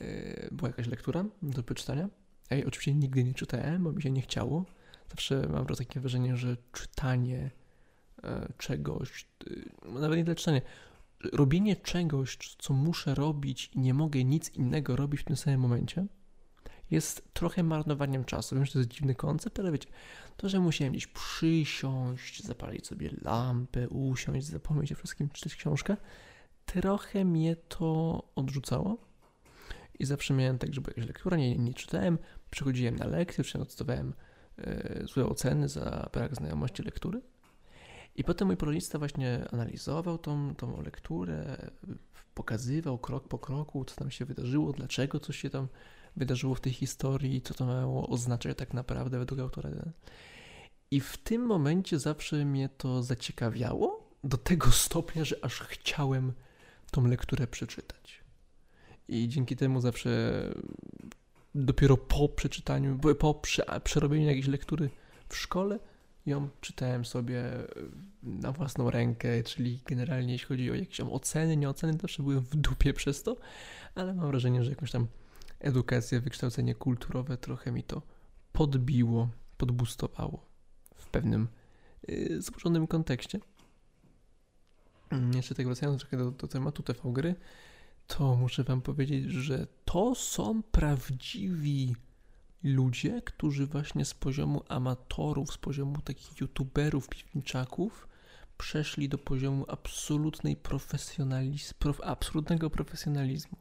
E, 0.00 0.48
była 0.52 0.68
jakaś 0.68 0.86
lektura 0.86 1.24
do 1.42 1.62
przeczytania. 1.62 2.08
Ja 2.50 2.56
jej 2.56 2.66
oczywiście 2.66 2.94
nigdy 2.94 3.24
nie 3.24 3.34
czytałem, 3.34 3.84
bo 3.84 3.92
mi 3.92 4.02
się 4.02 4.10
nie 4.10 4.22
chciało. 4.22 4.64
Zawsze 5.10 5.48
mam 5.48 5.66
takie 5.66 6.00
wrażenie, 6.00 6.36
że 6.36 6.56
czytanie 6.72 7.50
e, 8.24 8.52
czegoś, 8.58 9.26
e, 9.86 10.00
nawet 10.00 10.18
nie 10.18 10.24
tyle 10.24 10.36
czytanie, 10.36 10.62
robienie 11.32 11.76
czegoś, 11.76 12.38
co 12.58 12.74
muszę 12.74 13.14
robić 13.14 13.70
i 13.74 13.78
nie 13.78 13.94
mogę 13.94 14.24
nic 14.24 14.54
innego 14.54 14.96
robić 14.96 15.20
w 15.20 15.24
tym 15.24 15.36
samym 15.36 15.60
momencie, 15.60 16.06
jest 16.90 17.34
trochę 17.34 17.62
marnowaniem 17.62 18.24
czasu. 18.24 18.54
Wiem, 18.54 18.64
że 18.64 18.72
to 18.72 18.78
jest 18.78 18.90
dziwny 18.90 19.14
koncept, 19.14 19.60
ale 19.60 19.72
wiecie, 19.72 19.88
to, 20.36 20.48
że 20.48 20.60
musiałem 20.60 20.92
gdzieś 20.92 21.06
przysiąść, 21.06 22.44
zapalić 22.44 22.86
sobie 22.86 23.10
lampę, 23.22 23.88
usiąść, 23.88 24.46
zapomnieć 24.46 24.92
o 24.92 24.94
wszystkim, 24.94 25.28
czytać 25.28 25.56
książkę, 25.56 25.96
trochę 26.66 27.24
mnie 27.24 27.56
to 27.56 28.22
odrzucało. 28.34 29.12
I 29.98 30.04
zawsze 30.04 30.34
miałem 30.34 30.58
tak, 30.58 30.74
że 30.74 30.80
była 30.80 30.90
jakaś 30.96 31.06
lektura, 31.06 31.36
nie, 31.36 31.58
nie 31.58 31.74
czytałem, 31.74 32.18
przychodziłem 32.50 32.96
na 32.96 33.06
lekcję, 33.06 33.44
czy 33.44 33.58
dostawałem 33.58 34.14
e, 34.58 35.02
złe 35.06 35.26
oceny 35.26 35.68
za 35.68 36.10
brak 36.12 36.34
znajomości 36.34 36.82
lektury. 36.82 37.20
I 38.16 38.24
potem 38.24 38.46
mój 38.48 38.56
polonista 38.56 38.98
właśnie 38.98 39.48
analizował 39.52 40.18
tą, 40.18 40.54
tą 40.54 40.82
lekturę, 40.82 41.56
pokazywał 42.34 42.98
krok 42.98 43.28
po 43.28 43.38
kroku, 43.38 43.84
co 43.84 43.96
tam 43.96 44.10
się 44.10 44.24
wydarzyło, 44.24 44.72
dlaczego 44.72 45.20
coś 45.20 45.38
się 45.38 45.50
tam 45.50 45.68
wydarzyło 46.16 46.54
w 46.54 46.60
tej 46.60 46.72
historii, 46.72 47.42
co 47.42 47.54
to 47.54 47.66
miało 47.66 48.08
oznaczać 48.08 48.58
tak 48.58 48.74
naprawdę 48.74 49.18
według 49.18 49.40
autora. 49.40 49.70
I 50.90 51.00
w 51.00 51.16
tym 51.16 51.46
momencie 51.46 51.98
zawsze 51.98 52.44
mnie 52.44 52.68
to 52.68 53.02
zaciekawiało 53.02 54.10
do 54.24 54.36
tego 54.36 54.70
stopnia, 54.70 55.24
że 55.24 55.44
aż 55.44 55.60
chciałem 55.60 56.32
tą 56.90 57.06
lekturę 57.06 57.46
przeczytać. 57.46 58.24
I 59.08 59.28
dzięki 59.28 59.56
temu 59.56 59.80
zawsze 59.80 60.10
dopiero 61.54 61.96
po 61.96 62.28
przeczytaniu, 62.28 62.98
po 63.18 63.42
przerobieniu 63.84 64.26
jakiejś 64.26 64.46
lektury 64.46 64.90
w 65.28 65.36
szkole, 65.36 65.78
ją 66.26 66.48
czytałem 66.60 67.04
sobie 67.04 67.44
na 68.22 68.52
własną 68.52 68.90
rękę, 68.90 69.42
czyli 69.42 69.80
generalnie 69.86 70.32
jeśli 70.32 70.48
chodzi 70.48 70.70
o 70.70 70.74
jakieś 70.74 70.96
tam 70.96 71.12
oceny, 71.12 71.56
nie 71.56 71.68
oceny, 71.68 71.94
to 71.94 72.02
zawsze 72.02 72.22
byłem 72.22 72.40
w 72.40 72.56
dupie 72.56 72.92
przez 73.00 73.22
to, 73.22 73.36
ale 73.94 74.14
mam 74.14 74.26
wrażenie, 74.26 74.64
że 74.64 74.70
jakąś 74.70 74.90
tam 74.90 75.06
edukację, 75.60 76.20
wykształcenie 76.20 76.74
kulturowe 76.74 77.36
trochę 77.36 77.72
mi 77.72 77.82
to 77.82 78.02
podbiło, 78.52 79.28
podbustowało 79.56 80.46
w 80.96 81.06
pewnym 81.06 81.48
yy, 82.08 82.42
złożonym 82.42 82.86
kontekście. 82.86 83.40
Jeszcze 85.34 85.54
tak 85.54 85.66
wracając 85.66 86.00
trochę 86.00 86.16
do, 86.16 86.30
do 86.30 86.48
tematu 86.48 86.82
TV 86.82 87.12
gry, 87.12 87.34
to 88.06 88.36
muszę 88.36 88.64
Wam 88.64 88.82
powiedzieć, 88.82 89.24
że 89.30 89.66
to 89.84 90.14
są 90.14 90.62
prawdziwi 90.62 91.94
ludzie, 92.64 93.22
którzy 93.22 93.66
właśnie 93.66 94.04
z 94.04 94.14
poziomu 94.14 94.62
amatorów, 94.68 95.52
z 95.52 95.58
poziomu 95.58 96.00
takich 96.04 96.40
youtuberów, 96.40 97.08
piwniczaków, 97.08 98.08
przeszli 98.58 99.08
do 99.08 99.18
poziomu 99.18 99.64
absolutnej 99.68 100.56
profesjonalizmu, 100.56 101.74
prof, 101.78 102.00
absolutnego 102.04 102.70
profesjonalizmu. 102.70 103.58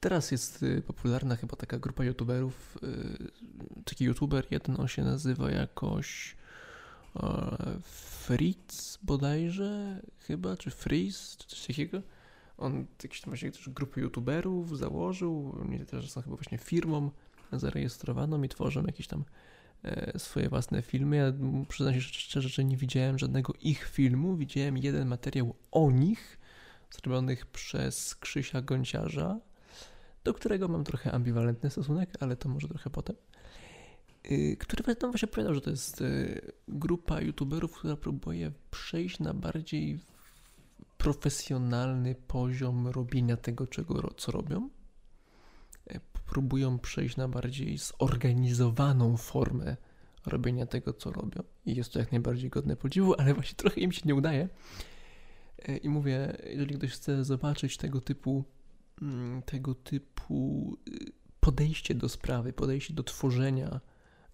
Teraz 0.00 0.30
jest 0.30 0.62
y, 0.62 0.82
popularna 0.82 1.36
chyba 1.36 1.56
taka 1.56 1.78
grupa 1.78 2.04
youtuberów, 2.04 2.78
y, 2.82 3.82
taki 3.84 4.04
youtuber, 4.04 4.46
jeden 4.50 4.80
on 4.80 4.88
się 4.88 5.04
nazywa 5.04 5.50
jakoś 5.50 6.36
y, 7.16 7.20
Fritz 7.82 8.98
bodajże 9.02 10.00
chyba, 10.18 10.56
czy 10.56 10.70
Freeze, 10.70 11.36
czy 11.38 11.48
coś 11.48 11.66
takiego 11.66 12.02
on 12.58 12.86
jakieś 13.02 13.20
tam 13.20 13.30
właśnie 13.30 13.52
też 13.52 13.68
grupy 13.68 14.00
youtuberów 14.00 14.78
założył, 14.78 15.56
oni 15.60 15.86
też 15.86 16.10
są 16.10 16.22
chyba 16.22 16.36
właśnie 16.36 16.58
firmą 16.58 17.10
zarejestrowaną 17.58 18.42
i 18.42 18.48
tworzą 18.48 18.84
jakieś 18.86 19.06
tam 19.06 19.24
e, 19.82 20.18
swoje 20.18 20.48
własne 20.48 20.82
filmy. 20.82 21.16
Ja 21.16 21.32
przyznam 21.68 21.94
się 21.94 22.00
szczerze, 22.00 22.48
że 22.48 22.64
nie 22.64 22.76
widziałem 22.76 23.18
żadnego 23.18 23.52
ich 23.60 23.84
filmu, 23.84 24.36
widziałem 24.36 24.78
jeden 24.78 25.08
materiał 25.08 25.54
o 25.70 25.90
nich, 25.90 26.38
zrobionych 26.90 27.46
przez 27.46 28.14
Krzysia 28.14 28.62
Gąciarza, 28.62 29.40
do 30.24 30.34
którego 30.34 30.68
mam 30.68 30.84
trochę 30.84 31.12
ambiwalentny 31.12 31.70
stosunek, 31.70 32.10
ale 32.20 32.36
to 32.36 32.48
może 32.48 32.68
trochę 32.68 32.90
potem. 32.90 33.16
Y, 34.30 34.56
który 34.60 34.96
tam 34.96 35.10
właśnie 35.10 35.28
powiedział, 35.28 35.54
że 35.54 35.60
to 35.60 35.70
jest 35.70 36.00
y, 36.00 36.52
grupa 36.68 37.20
youtuberów, 37.20 37.72
która 37.72 37.96
próbuje 37.96 38.52
przejść 38.70 39.18
na 39.18 39.34
bardziej 39.34 39.98
profesjonalny 40.98 42.14
poziom 42.14 42.88
robienia 42.88 43.36
tego, 43.36 43.66
czego, 43.66 44.14
co 44.16 44.32
robią. 44.32 44.70
Próbują 46.26 46.78
przejść 46.78 47.16
na 47.16 47.28
bardziej 47.28 47.78
zorganizowaną 47.78 49.16
formę 49.16 49.76
robienia 50.26 50.66
tego, 50.66 50.92
co 50.92 51.12
robią. 51.12 51.42
I 51.66 51.74
jest 51.74 51.92
to 51.92 51.98
jak 51.98 52.12
najbardziej 52.12 52.50
godne 52.50 52.76
podziwu, 52.76 53.14
ale 53.18 53.34
właśnie 53.34 53.54
trochę 53.56 53.80
im 53.80 53.92
się 53.92 54.02
nie 54.04 54.14
udaje. 54.14 54.48
E, 55.58 55.76
I 55.76 55.88
mówię, 55.88 56.36
jeżeli 56.44 56.74
ktoś 56.74 56.92
chce 56.92 57.24
zobaczyć 57.24 57.76
tego 57.76 58.00
typu, 58.00 58.44
mm, 59.02 59.42
tego 59.42 59.74
typu 59.74 60.76
y, 60.88 61.12
podejście 61.40 61.94
do 61.94 62.08
sprawy, 62.08 62.52
podejście 62.52 62.94
do 62.94 63.02
tworzenia, 63.02 63.80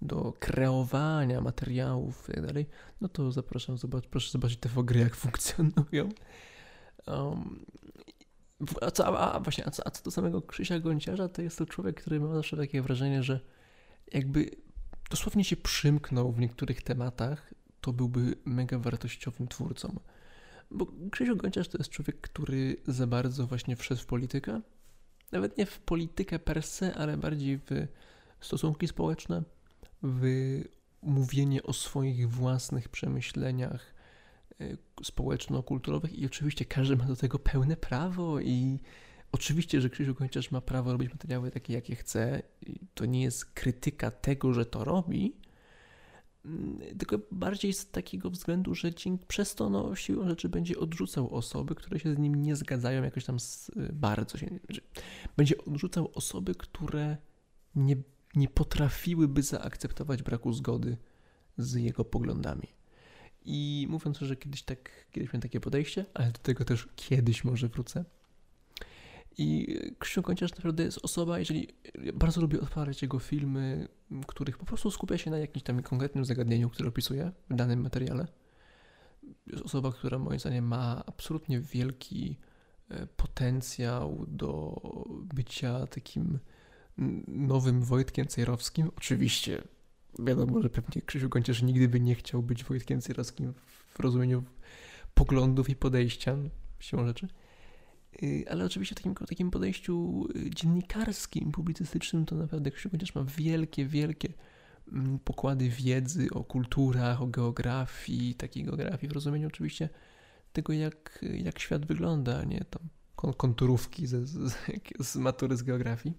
do 0.03 0.33
kreowania 0.39 1.41
materiałów 1.41 2.29
i 2.31 2.33
tak 2.33 2.67
no 3.01 3.09
to 3.09 3.33
zapraszam, 3.33 3.79
zobacz, 3.79 4.07
proszę 4.07 4.31
zobaczyć 4.31 4.59
te 4.59 4.69
gry, 4.85 5.01
jak 5.01 5.17
funkcjonują. 5.17 6.09
Um, 7.07 7.67
a, 8.81 8.91
co, 8.91 9.19
a, 9.19 9.41
właśnie, 9.41 9.67
a 9.67 9.71
co, 9.71 9.87
a 9.87 9.91
co 9.91 10.05
do 10.05 10.11
samego 10.11 10.43
Krzysia 10.43 10.81
Gonciarza, 10.81 11.29
to 11.29 11.43
jest 11.43 11.59
to 11.59 11.67
człowiek, 11.67 12.01
który 12.01 12.21
ma 12.21 12.35
zawsze 12.35 12.57
takie 12.57 12.83
wrażenie, 12.83 13.23
że 13.23 13.41
jakby 14.13 14.51
dosłownie 15.11 15.45
się 15.45 15.57
przymknął 15.57 16.33
w 16.33 16.41
niektórych 16.41 16.83
tematach, 16.83 17.55
to 17.81 17.93
byłby 17.93 18.35
mega 18.45 18.79
wartościowym 18.79 19.49
twórcą. 19.49 20.01
Bo 20.71 20.87
Krzysiu 21.11 21.37
Gonciarz 21.37 21.69
to 21.69 21.79
jest 21.79 21.91
człowiek, 21.91 22.21
który 22.21 22.77
za 22.87 23.07
bardzo 23.07 23.47
właśnie 23.47 23.77
wszedł 23.77 24.01
w 24.01 24.07
politykę. 24.07 24.61
Nawet 25.33 25.59
nie 25.59 25.67
w 25.67 25.79
politykę 25.79 26.39
per 26.39 26.63
se, 26.63 26.95
ale 26.95 27.17
bardziej 27.17 27.59
w 27.59 27.87
stosunki 28.41 28.89
społeczne, 28.89 29.43
w 30.03 30.25
mówienie 31.03 31.63
o 31.63 31.73
swoich 31.73 32.31
własnych 32.31 32.89
przemyśleniach, 32.89 33.95
społeczno-kulturowych 35.03 36.19
i 36.19 36.27
oczywiście 36.27 36.65
każdy 36.65 36.97
ma 36.97 37.05
do 37.05 37.17
tego 37.17 37.39
pełne 37.39 37.77
prawo 37.77 38.41
i 38.41 38.79
oczywiście, 39.33 39.81
że 39.81 39.91
Krzysiu 39.91 40.15
Kończarz 40.15 40.51
ma 40.51 40.61
prawo 40.61 40.93
robić 40.93 41.11
materiały 41.11 41.51
takie, 41.51 41.73
jakie 41.73 41.95
chce. 41.95 42.43
To 42.95 43.07
nie 43.07 43.23
jest 43.23 43.45
krytyka 43.45 44.11
tego, 44.11 44.55
że 44.55 44.67
to 44.67 44.85
robi, 44.85 45.35
Mm, 46.45 46.79
tylko 46.99 47.19
bardziej 47.31 47.73
z 47.73 47.91
takiego 47.91 48.31
względu, 48.31 48.75
że 48.75 48.95
dzięki, 48.95 49.27
przez 49.27 49.55
to 49.55 49.71
no, 49.71 49.97
siłą 49.97 50.29
rzeczy 50.29 50.49
będzie 50.49 50.79
odrzucał 50.79 51.35
osoby, 51.35 51.75
które 51.75 52.01
się 52.01 52.15
z 52.15 52.19
nim 52.19 52.35
nie 52.35 52.57
zgadzają 52.57 53.03
jakoś 53.03 53.25
tam 53.25 53.41
z, 53.41 53.69
y, 53.69 53.93
bardzo 53.93 54.39
się. 54.39 54.47
Znaczy, 54.47 54.81
będzie 55.37 55.65
odrzucał 55.65 56.11
osoby, 56.15 56.55
które 56.55 57.17
nie, 57.75 57.97
nie 58.35 58.49
potrafiłyby 58.49 59.43
zaakceptować 59.43 60.23
braku 60.23 60.53
zgody 60.53 60.97
z 61.57 61.75
jego 61.75 62.05
poglądami. 62.05 62.69
I 63.45 63.87
mówiąc, 63.91 64.19
że 64.19 64.37
kiedyś 64.37 64.63
tak, 64.63 64.91
kiedyś 65.13 65.29
miałem 65.29 65.43
takie 65.43 65.61
podejście, 65.61 66.05
ale 66.15 66.33
do 66.33 66.39
tego 66.39 66.65
też 66.65 66.89
kiedyś 66.97 67.45
może 67.45 67.69
wrócę. 67.69 68.05
I 69.39 69.77
Krzysztof 69.99 70.25
Kąciarz 70.25 70.51
naprawdę 70.51 70.83
jest 70.85 70.99
osoba, 71.03 71.39
jeżeli 71.39 71.69
bardzo 72.15 72.41
lubię 72.41 72.61
odpalać 72.61 73.03
jego 73.03 73.19
filmy, 73.19 73.89
których 74.27 74.59
po 74.59 74.67
prostu 74.67 74.91
skupia 74.91 75.19
się 75.19 75.31
na 75.31 75.39
jakimś 75.39 75.63
tam 75.63 75.83
konkretnym 75.83 76.25
zagadnieniu, 76.25 76.71
które 76.71 76.89
opisuje 76.89 77.33
w 77.51 77.55
danym 77.55 77.81
materiale. 77.81 78.27
Jest 79.47 79.65
osoba, 79.65 79.93
która 79.93 80.19
moim 80.19 80.41
zdaniem 80.41 80.65
ma 80.65 81.03
absolutnie 81.07 81.61
wielki 81.61 82.39
e, 82.89 83.07
potencjał 83.07 84.25
do 84.29 84.81
bycia 85.35 85.87
takim 85.87 86.39
nowym 87.29 87.83
Wojtkiem 87.83 88.27
Cejrowskim. 88.27 88.91
Oczywiście 88.97 89.63
wiadomo, 90.19 90.63
że 90.63 90.71
pewnie 90.71 91.03
Krzysiu 91.03 91.29
Kąciarz 91.29 91.63
nigdy 91.63 91.89
by 91.89 92.01
nie 92.01 92.15
chciał 92.15 92.43
być 92.43 92.65
Wojtkiem 92.65 93.01
Cejrowskim 93.01 93.53
w 93.95 94.01
rozumieniu 94.01 94.43
poglądów 95.15 95.71
i 95.71 95.77
podejścia, 95.77 96.37
siłą 96.81 97.07
rzeczy. 97.07 97.29
Y, 98.23 98.45
ale 98.51 98.65
oczywiście 98.65 98.95
w 98.95 98.99
takim, 98.99 99.15
takim 99.15 99.51
podejściu 99.51 100.27
y, 100.37 100.51
dziennikarskim, 100.51 101.53
publicystycznym 101.53 102.27
to 102.27 102.37
naprawdę 102.37 102.71
Krzysiu 102.71 102.91
chociaż 102.91 103.15
ma 103.15 103.25
wielkie, 103.25 103.87
wielkie 103.87 104.33
mm, 104.93 105.19
pokłady 105.19 105.69
wiedzy 105.69 106.29
o 106.31 106.45
kulturach, 106.45 107.23
o 107.23 107.27
geografii, 107.27 108.35
takiej 108.35 108.65
geografii 108.65 109.09
w 109.09 109.13
rozumieniu 109.13 109.49
oczywiście 109.49 109.89
tego, 110.53 110.73
jak, 110.73 111.25
jak 111.45 111.59
świat 111.59 111.87
wygląda, 111.87 112.45
nie 112.45 112.65
tam 112.71 112.83
konturówki 113.17 114.07
ze, 114.07 114.27
z, 114.27 114.57
z 115.01 115.17
matury 115.17 115.57
z 115.57 115.63
geografii. 115.63 116.15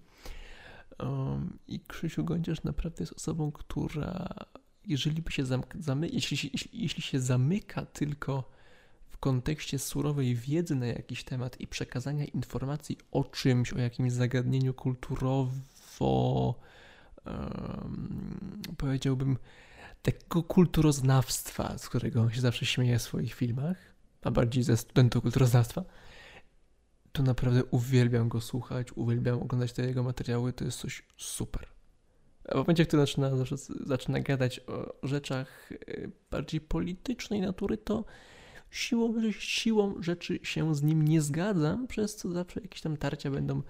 Um, 0.98 1.58
I 1.68 1.80
Krzysiu 1.80 2.24
Gądziarz 2.24 2.62
naprawdę 2.62 3.02
jest 3.02 3.12
osobą, 3.12 3.52
która 3.52 4.28
jeżeli 4.86 5.22
by 5.22 5.32
się 5.32 5.44
zamy, 5.78 6.08
jeśli, 6.08 6.50
jeśli, 6.52 6.82
jeśli 6.82 7.02
się 7.02 7.20
zamyka 7.20 7.86
tylko 7.86 8.52
kontekście 9.22 9.78
surowej 9.78 10.34
wiedzy 10.34 10.74
na 10.74 10.86
jakiś 10.86 11.24
temat 11.24 11.60
i 11.60 11.66
przekazania 11.66 12.24
informacji 12.24 12.98
o 13.10 13.24
czymś, 13.24 13.72
o 13.72 13.78
jakimś 13.78 14.12
zagadnieniu 14.12 14.74
kulturowo, 14.74 16.60
um, 17.26 18.62
powiedziałbym, 18.76 19.38
takiego 20.02 20.42
kulturoznawstwa, 20.42 21.78
z 21.78 21.88
którego 21.88 22.20
on 22.20 22.30
się 22.30 22.40
zawsze 22.40 22.66
śmieje 22.66 22.98
w 22.98 23.02
swoich 23.02 23.34
filmach, 23.34 23.76
a 24.22 24.30
bardziej 24.30 24.62
ze 24.62 24.76
studentów 24.76 25.22
kulturoznawstwa, 25.22 25.84
to 27.12 27.22
naprawdę 27.22 27.64
uwielbiam 27.64 28.28
go 28.28 28.40
słuchać, 28.40 28.92
uwielbiam 28.92 29.42
oglądać 29.42 29.72
te 29.72 29.86
jego 29.86 30.02
materiały, 30.02 30.52
to 30.52 30.64
jest 30.64 30.78
coś 30.78 31.02
super. 31.16 31.66
A 32.48 32.54
w 32.54 32.56
momencie, 32.56 32.86
kiedy 32.86 32.96
zaczyna, 32.96 33.30
zaczyna 33.86 34.20
gadać 34.20 34.60
o 34.60 35.06
rzeczach 35.06 35.72
e, 35.72 36.08
bardziej 36.30 36.60
politycznej 36.60 37.40
natury, 37.40 37.76
to 37.78 38.04
siłą, 38.70 39.14
siłą 39.38 40.02
rzeczy 40.02 40.38
się 40.42 40.74
z 40.74 40.82
nim 40.82 41.02
nie 41.02 41.20
zgadzam, 41.20 41.86
przez 41.86 42.16
co 42.16 42.30
zawsze 42.30 42.60
jakieś 42.60 42.80
tam 42.80 42.96
tarcia 42.96 43.30
będą, 43.30 43.62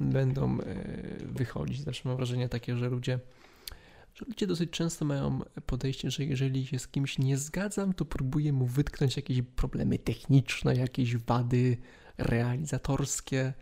będą 0.00 0.60
e, 0.60 0.64
wychodzić. 1.26 1.80
Zawsze 1.80 2.08
mam 2.08 2.16
wrażenie 2.16 2.48
takie, 2.48 2.76
że 2.76 2.88
ludzie, 2.88 3.18
że 4.14 4.24
ludzie 4.28 4.46
dosyć 4.46 4.70
często 4.70 5.04
mają 5.04 5.40
podejście, 5.66 6.10
że 6.10 6.24
jeżeli 6.24 6.66
się 6.66 6.78
z 6.78 6.88
kimś 6.88 7.18
nie 7.18 7.38
zgadzam, 7.38 7.92
to 7.92 8.04
próbuję 8.04 8.52
mu 8.52 8.66
wytknąć 8.66 9.16
jakieś 9.16 9.42
problemy 9.42 9.98
techniczne, 9.98 10.76
jakieś 10.76 11.16
wady 11.16 11.76
realizatorskie. 12.18 13.52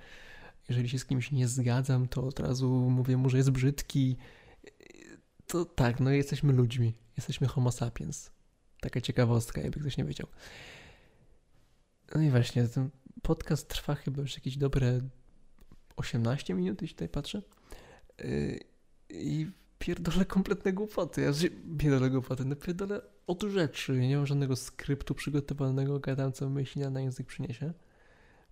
Jeżeli 0.69 0.89
się 0.89 0.99
z 0.99 1.05
kimś 1.05 1.33
nie 1.33 1.49
zgadzam, 1.49 2.09
to 2.09 2.23
od 2.23 2.41
razu 2.41 2.71
mówię 2.71 3.17
mu, 3.17 3.31
że 3.31 3.37
jest 3.37 3.51
brzydki. 3.51 4.17
To 5.47 5.65
tak, 5.65 6.01
no 6.01 6.11
jesteśmy 6.11 6.53
ludźmi, 6.53 6.95
jesteśmy 7.17 7.47
homo 7.47 7.73
sapiens. 7.73 8.31
Taka 8.81 9.01
ciekawostka, 9.01 9.61
jakby 9.61 9.81
ktoś 9.81 9.97
nie 9.97 10.05
wiedział. 10.05 10.27
No 12.15 12.23
i 12.23 12.31
właśnie, 12.31 12.69
ten 12.69 12.91
podcast 13.23 13.69
trwa 13.69 13.95
chyba 13.95 14.23
już 14.23 14.35
jakieś 14.35 14.57
dobre 14.57 15.01
18 15.97 16.55
minut, 16.55 16.83
jeśli 16.83 16.95
tutaj 16.95 17.09
patrzę. 17.09 17.43
Yy, 18.19 18.61
I 19.11 19.51
pierdolę 19.79 20.25
kompletne 20.25 20.73
głupoty. 20.73 21.21
Ja 21.21 21.33
pierdolę 21.79 22.11
głupoty, 22.11 22.45
no 22.45 22.57
pierdolę 22.57 23.01
od 23.27 23.43
rzeczy. 23.43 23.93
Nie 23.93 24.17
mam 24.17 24.27
żadnego 24.27 24.57
skryptu 24.57 25.15
przygotowanego, 25.15 26.01
gadam 26.01 26.33
co 26.33 26.51
myśli 26.51 26.83
na 26.83 27.01
język 27.01 27.27
przyniesie. 27.27 27.73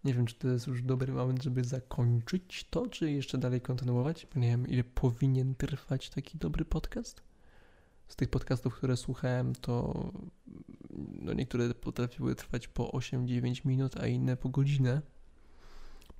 Nie 0.04 0.14
wiem, 0.14 0.26
czy 0.26 0.34
to 0.34 0.48
jest 0.48 0.66
już 0.66 0.82
dobry 0.82 1.12
moment, 1.12 1.42
żeby 1.42 1.64
zakończyć 1.64 2.66
to, 2.70 2.86
czy 2.86 3.10
jeszcze 3.10 3.38
dalej 3.38 3.60
kontynuować. 3.60 4.26
Nie 4.36 4.48
wiem, 4.48 4.68
ile 4.68 4.84
powinien 4.84 5.54
trwać 5.54 6.10
taki 6.10 6.38
dobry 6.38 6.64
podcast. 6.64 7.22
Z 8.08 8.16
tych 8.16 8.28
podcastów, 8.28 8.74
które 8.74 8.96
słuchałem, 8.96 9.54
to 9.54 10.04
no 11.22 11.32
niektóre 11.32 11.74
potrafiły 11.74 12.34
trwać 12.34 12.68
po 12.68 12.90
8-9 12.90 13.66
minut, 13.66 13.96
a 14.00 14.06
inne 14.06 14.36
po 14.36 14.48
godzinę. 14.48 15.02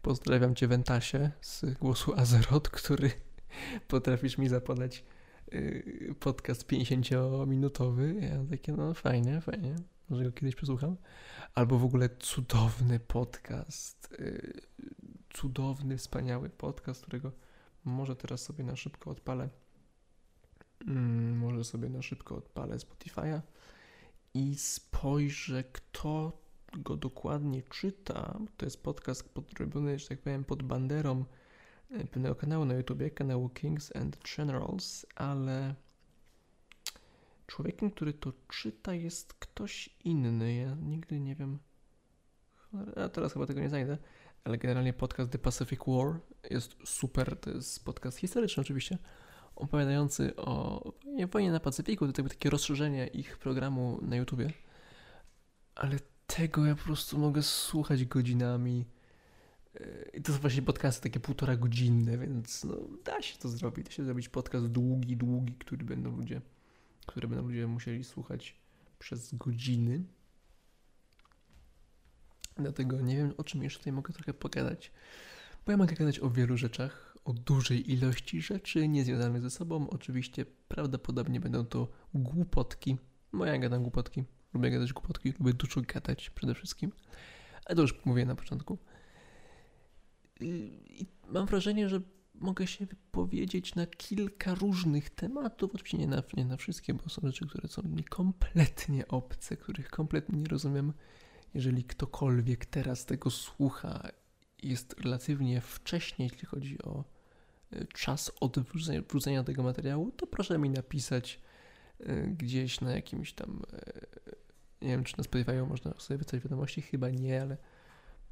Pozdrawiam 0.02 0.54
Cię 0.54 0.68
Wentasie 0.68 1.30
z 1.40 1.64
głosu 1.78 2.14
Azeroth, 2.14 2.70
który 2.70 3.10
potrafisz 3.88 4.38
mi 4.38 4.48
zapodać 4.48 5.04
y, 5.52 6.14
podcast 6.20 6.66
50-minutowy. 6.66 8.22
Ja 8.22 8.44
takie, 8.50 8.72
no 8.72 8.94
fajnie, 8.94 9.40
fajnie, 9.40 9.74
może 10.11 10.25
go 10.25 10.33
kiedyś 10.33 10.55
przesłucham. 10.55 10.96
Albo 11.55 11.79
w 11.79 11.85
ogóle 11.85 12.09
cudowny 12.09 13.01
podcast, 13.01 14.12
y, 14.12 14.61
cudowny, 15.35 15.96
wspaniały 15.99 16.51
podcast, 16.51 17.03
którego 17.03 17.33
może 17.85 18.16
teraz 18.16 18.42
sobie 18.42 18.64
na 18.64 18.77
szybko 18.77 19.11
odpalę. 19.11 19.49
Mm, 20.87 21.38
może 21.38 21.64
sobie 21.64 21.88
na 21.88 22.03
szybko 22.03 22.37
odpalę 22.37 22.77
Spotify'a 22.77 23.40
i 24.35 24.55
spojrzę, 24.55 25.64
kto 25.64 26.40
go 26.79 26.96
dokładnie 26.96 27.62
czyta. 27.62 28.38
To 28.57 28.66
jest 28.66 28.83
podcast 28.83 29.35
podrobiony, 29.35 29.99
że 29.99 30.09
tak 30.09 30.20
powiem, 30.20 30.44
pod 30.44 30.62
banderą 30.62 31.25
e, 31.90 32.07
pewnego 32.07 32.35
kanału 32.35 32.64
na 32.64 32.75
YouTubie, 32.75 33.11
kanału 33.11 33.49
Kings 33.49 33.96
and 33.96 34.18
Generals, 34.37 35.07
ale 35.14 35.75
człowiekiem, 37.50 37.90
który 37.90 38.12
to 38.12 38.32
czyta 38.48 38.94
jest 38.94 39.34
ktoś 39.34 39.90
inny. 40.04 40.54
Ja 40.54 40.74
nigdy 40.74 41.20
nie 41.20 41.34
wiem. 41.34 41.58
A 42.96 43.08
teraz 43.08 43.32
chyba 43.32 43.46
tego 43.46 43.60
nie 43.60 43.68
znajdę, 43.68 43.98
ale 44.44 44.58
generalnie 44.58 44.92
podcast 44.92 45.30
The 45.30 45.38
Pacific 45.38 45.80
War 45.86 46.20
jest 46.50 46.76
super. 46.84 47.36
To 47.40 47.50
jest 47.50 47.84
podcast 47.84 48.18
historyczny 48.18 48.60
oczywiście 48.60 48.98
opowiadający 49.56 50.36
o 50.36 50.82
wojnie 51.32 51.52
na 51.52 51.60
Pacyfiku, 51.60 52.06
to 52.06 52.12
jakby 52.16 52.30
takie 52.30 52.50
rozszerzenie 52.50 53.06
ich 53.06 53.38
programu 53.38 53.98
na 54.02 54.16
YouTubie. 54.16 54.52
Ale 55.74 55.98
tego 56.26 56.66
ja 56.66 56.74
po 56.74 56.84
prostu 56.84 57.18
mogę 57.18 57.42
słuchać 57.42 58.04
godzinami. 58.04 58.86
E, 59.74 60.10
I 60.14 60.22
to 60.22 60.32
są 60.32 60.38
właśnie 60.38 60.62
podcasty 60.62 61.02
takie 61.02 61.20
półtora 61.20 61.56
godzinne, 61.56 62.18
więc 62.18 62.64
no, 62.64 62.76
da 63.04 63.22
się 63.22 63.38
to 63.38 63.48
zrobić. 63.48 63.86
Da 63.86 63.92
się 63.92 64.04
zrobić 64.04 64.28
podcast 64.28 64.66
długi, 64.66 65.16
długi, 65.16 65.54
który 65.54 65.84
będą 65.84 66.16
ludzie, 66.16 66.40
które 67.06 67.28
będą 67.28 67.46
ludzie 67.46 67.66
musieli 67.66 68.04
słuchać 68.04 68.56
przez 68.98 69.34
godziny. 69.34 70.04
Dlatego 72.56 73.00
nie 73.00 73.16
wiem, 73.16 73.34
o 73.36 73.44
czym 73.44 73.62
jeszcze 73.62 73.78
tutaj 73.78 73.92
mogę 73.92 74.12
trochę 74.12 74.34
pogadać. 74.34 74.92
Bo 75.66 75.72
ja 75.72 75.78
mogę 75.78 75.94
gadać 75.94 76.20
o 76.20 76.30
wielu 76.30 76.56
rzeczach, 76.56 77.16
o 77.24 77.32
dużej 77.32 77.92
ilości 77.92 78.42
rzeczy 78.42 78.88
niezwiązanych 78.88 79.42
ze 79.42 79.50
sobą. 79.50 79.90
Oczywiście 79.90 80.46
prawdopodobnie 80.68 81.40
będą 81.40 81.66
to 81.66 81.88
głupotki. 82.14 82.96
Bo 83.32 83.46
ja 83.46 83.58
gadam 83.58 83.82
głupotki. 83.82 84.24
Lubię 84.54 84.70
gadać 84.70 84.92
głupotki, 84.92 85.34
lubię 85.38 85.52
dużo 85.52 85.80
gadać 85.80 86.30
przede 86.30 86.54
wszystkim. 86.54 86.92
Ale 87.64 87.76
to 87.76 87.82
już 87.82 88.04
mówię 88.04 88.26
na 88.26 88.34
początku. 88.34 88.78
I 90.40 91.06
mam 91.28 91.46
wrażenie, 91.46 91.88
że 91.88 92.00
mogę 92.40 92.66
się 92.66 92.87
wypowiedzieć 92.87 93.74
na 93.74 93.87
kilka 93.87 94.55
różnych 94.55 95.11
tematów. 95.11 95.74
Oczywiście 95.74 95.98
nie 95.98 96.07
na, 96.07 96.22
nie 96.37 96.44
na 96.44 96.57
wszystkie, 96.57 96.94
bo 96.94 97.09
są 97.09 97.22
rzeczy, 97.24 97.46
które 97.46 97.68
są 97.68 97.83
mi 97.83 98.05
kompletnie 98.05 99.09
obce, 99.09 99.57
których 99.57 99.90
kompletnie 99.90 100.38
nie 100.38 100.48
rozumiem. 100.48 100.92
Jeżeli 101.55 101.85
ktokolwiek 101.85 102.66
teraz 102.66 103.07
tego 103.07 103.31
słucha 103.31 104.09
jest 104.62 105.00
relatywnie 105.00 105.61
wcześnie, 105.61 106.24
jeśli 106.24 106.46
chodzi 106.46 106.83
o 106.83 107.05
e, 107.72 107.85
czas 107.85 108.33
od 108.40 108.59
tego 109.44 109.62
materiału, 109.62 110.11
to 110.11 110.26
proszę 110.26 110.59
mi 110.59 110.70
napisać 110.70 111.40
e, 112.00 112.22
gdzieś 112.26 112.81
na 112.81 112.92
jakimś 112.92 113.33
tam, 113.33 113.62
e, 113.72 113.92
nie 114.83 114.88
wiem 114.88 115.05
czy 115.05 115.18
na 115.18 115.24
Spotify 115.24 115.66
można 115.66 115.94
sobie 115.98 116.18
wysłać 116.18 116.42
wiadomości, 116.42 116.83
chyba 116.83 117.11
nie, 117.11 117.42
ale 117.42 117.57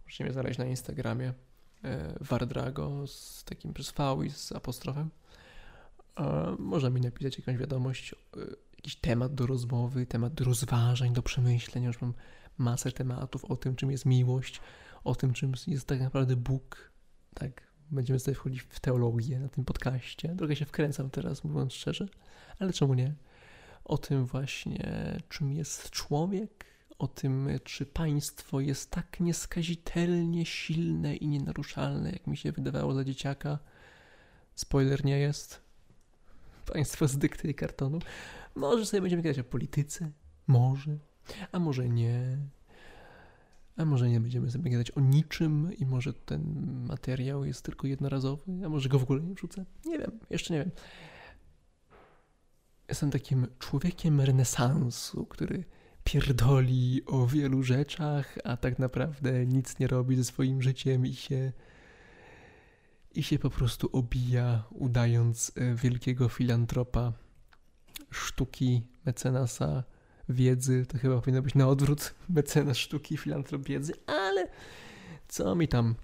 możecie 0.04 0.24
mnie 0.24 0.32
znaleźć 0.32 0.58
na 0.58 0.64
Instagramie 0.64 1.32
Wardrago 2.20 3.06
z 3.06 3.44
takim 3.44 3.74
przez 3.74 3.90
V 3.90 4.26
i 4.26 4.30
z 4.30 4.52
apostrofem. 4.52 5.10
Można 6.58 6.90
mi 6.90 7.00
napisać 7.00 7.38
jakąś 7.38 7.56
wiadomość, 7.56 8.14
jakiś 8.76 8.96
temat 8.96 9.34
do 9.34 9.46
rozmowy, 9.46 10.06
temat 10.06 10.34
do 10.34 10.44
rozważań, 10.44 11.12
do 11.12 11.22
przemyśleń. 11.22 11.84
Już 11.84 12.00
mam 12.00 12.14
masę 12.58 12.92
tematów 12.92 13.44
o 13.44 13.56
tym, 13.56 13.76
czym 13.76 13.90
jest 13.90 14.06
miłość, 14.06 14.60
o 15.04 15.14
tym, 15.14 15.32
czym 15.32 15.52
jest 15.66 15.86
tak 15.86 16.00
naprawdę 16.00 16.36
Bóg. 16.36 16.90
Tak, 17.34 17.62
będziemy 17.90 18.18
sobie 18.18 18.34
wchodzić 18.34 18.60
w 18.60 18.80
teologię 18.80 19.38
na 19.38 19.48
tym 19.48 19.64
podcaście. 19.64 20.34
Trochę 20.38 20.56
się 20.56 20.64
wkręcam 20.64 21.10
teraz, 21.10 21.44
mówiąc 21.44 21.72
szczerze, 21.72 22.08
ale 22.58 22.72
czemu 22.72 22.94
nie? 22.94 23.14
O 23.84 23.98
tym 23.98 24.26
właśnie, 24.26 25.16
czym 25.28 25.52
jest 25.52 25.90
człowiek, 25.90 26.64
o 26.98 27.08
tym, 27.08 27.48
czy 27.64 27.86
państwo 27.86 28.60
jest 28.60 28.90
tak 28.90 29.20
nieskazitelnie 29.20 30.46
silne 30.46 31.16
i 31.16 31.28
nienaruszalne, 31.28 32.10
jak 32.10 32.26
mi 32.26 32.36
się 32.36 32.52
wydawało 32.52 32.94
za 32.94 33.04
dzieciaka. 33.04 33.58
Spoiler 34.54 35.04
nie 35.04 35.18
jest. 35.18 35.60
Państwo 36.72 37.08
z 37.08 37.18
dykty 37.18 37.50
i 37.50 37.54
kartonu. 37.54 37.98
Może 38.54 38.86
sobie 38.86 39.00
będziemy 39.00 39.22
gadać 39.22 39.38
o 39.38 39.44
polityce, 39.44 40.10
może, 40.46 40.98
a 41.52 41.58
może 41.58 41.88
nie. 41.88 42.38
A 43.76 43.84
może 43.84 44.08
nie 44.08 44.20
będziemy 44.20 44.50
sobie 44.50 44.70
gadać 44.70 44.90
o 44.90 45.00
niczym 45.00 45.70
i 45.78 45.86
może 45.86 46.12
ten 46.12 46.42
materiał 46.88 47.44
jest 47.44 47.62
tylko 47.62 47.86
jednorazowy, 47.86 48.52
a 48.64 48.68
może 48.68 48.88
go 48.88 48.98
w 48.98 49.02
ogóle 49.02 49.22
nie 49.22 49.34
wrzucę? 49.34 49.64
Nie 49.84 49.98
wiem, 49.98 50.18
jeszcze 50.30 50.54
nie 50.54 50.60
wiem. 50.60 50.70
Jestem 52.88 53.10
takim 53.10 53.46
człowiekiem 53.58 54.20
renesansu, 54.20 55.26
który 55.26 55.64
pierdoli 56.12 57.02
o 57.06 57.26
wielu 57.26 57.62
rzeczach, 57.62 58.38
a 58.44 58.56
tak 58.56 58.78
naprawdę 58.78 59.46
nic 59.46 59.78
nie 59.78 59.86
robi 59.86 60.16
ze 60.16 60.24
swoim 60.24 60.62
życiem 60.62 61.06
i 61.06 61.14
się 61.14 61.52
i 63.14 63.22
się 63.22 63.38
po 63.38 63.50
prostu 63.50 63.88
obija, 63.92 64.64
udając 64.70 65.52
e, 65.56 65.74
wielkiego 65.74 66.28
filantropa 66.28 67.12
sztuki, 68.10 68.82
mecenasa 69.06 69.84
wiedzy. 70.28 70.86
To 70.86 70.98
chyba 70.98 71.20
powinno 71.20 71.42
być 71.42 71.54
na 71.54 71.68
odwrót 71.68 72.14
mecenas 72.28 72.76
sztuki, 72.76 73.16
filantrop 73.16 73.62
wiedzy, 73.62 73.92
ale 74.06 74.48
co 75.28 75.54
mi 75.54 75.68
tam? 75.68 75.94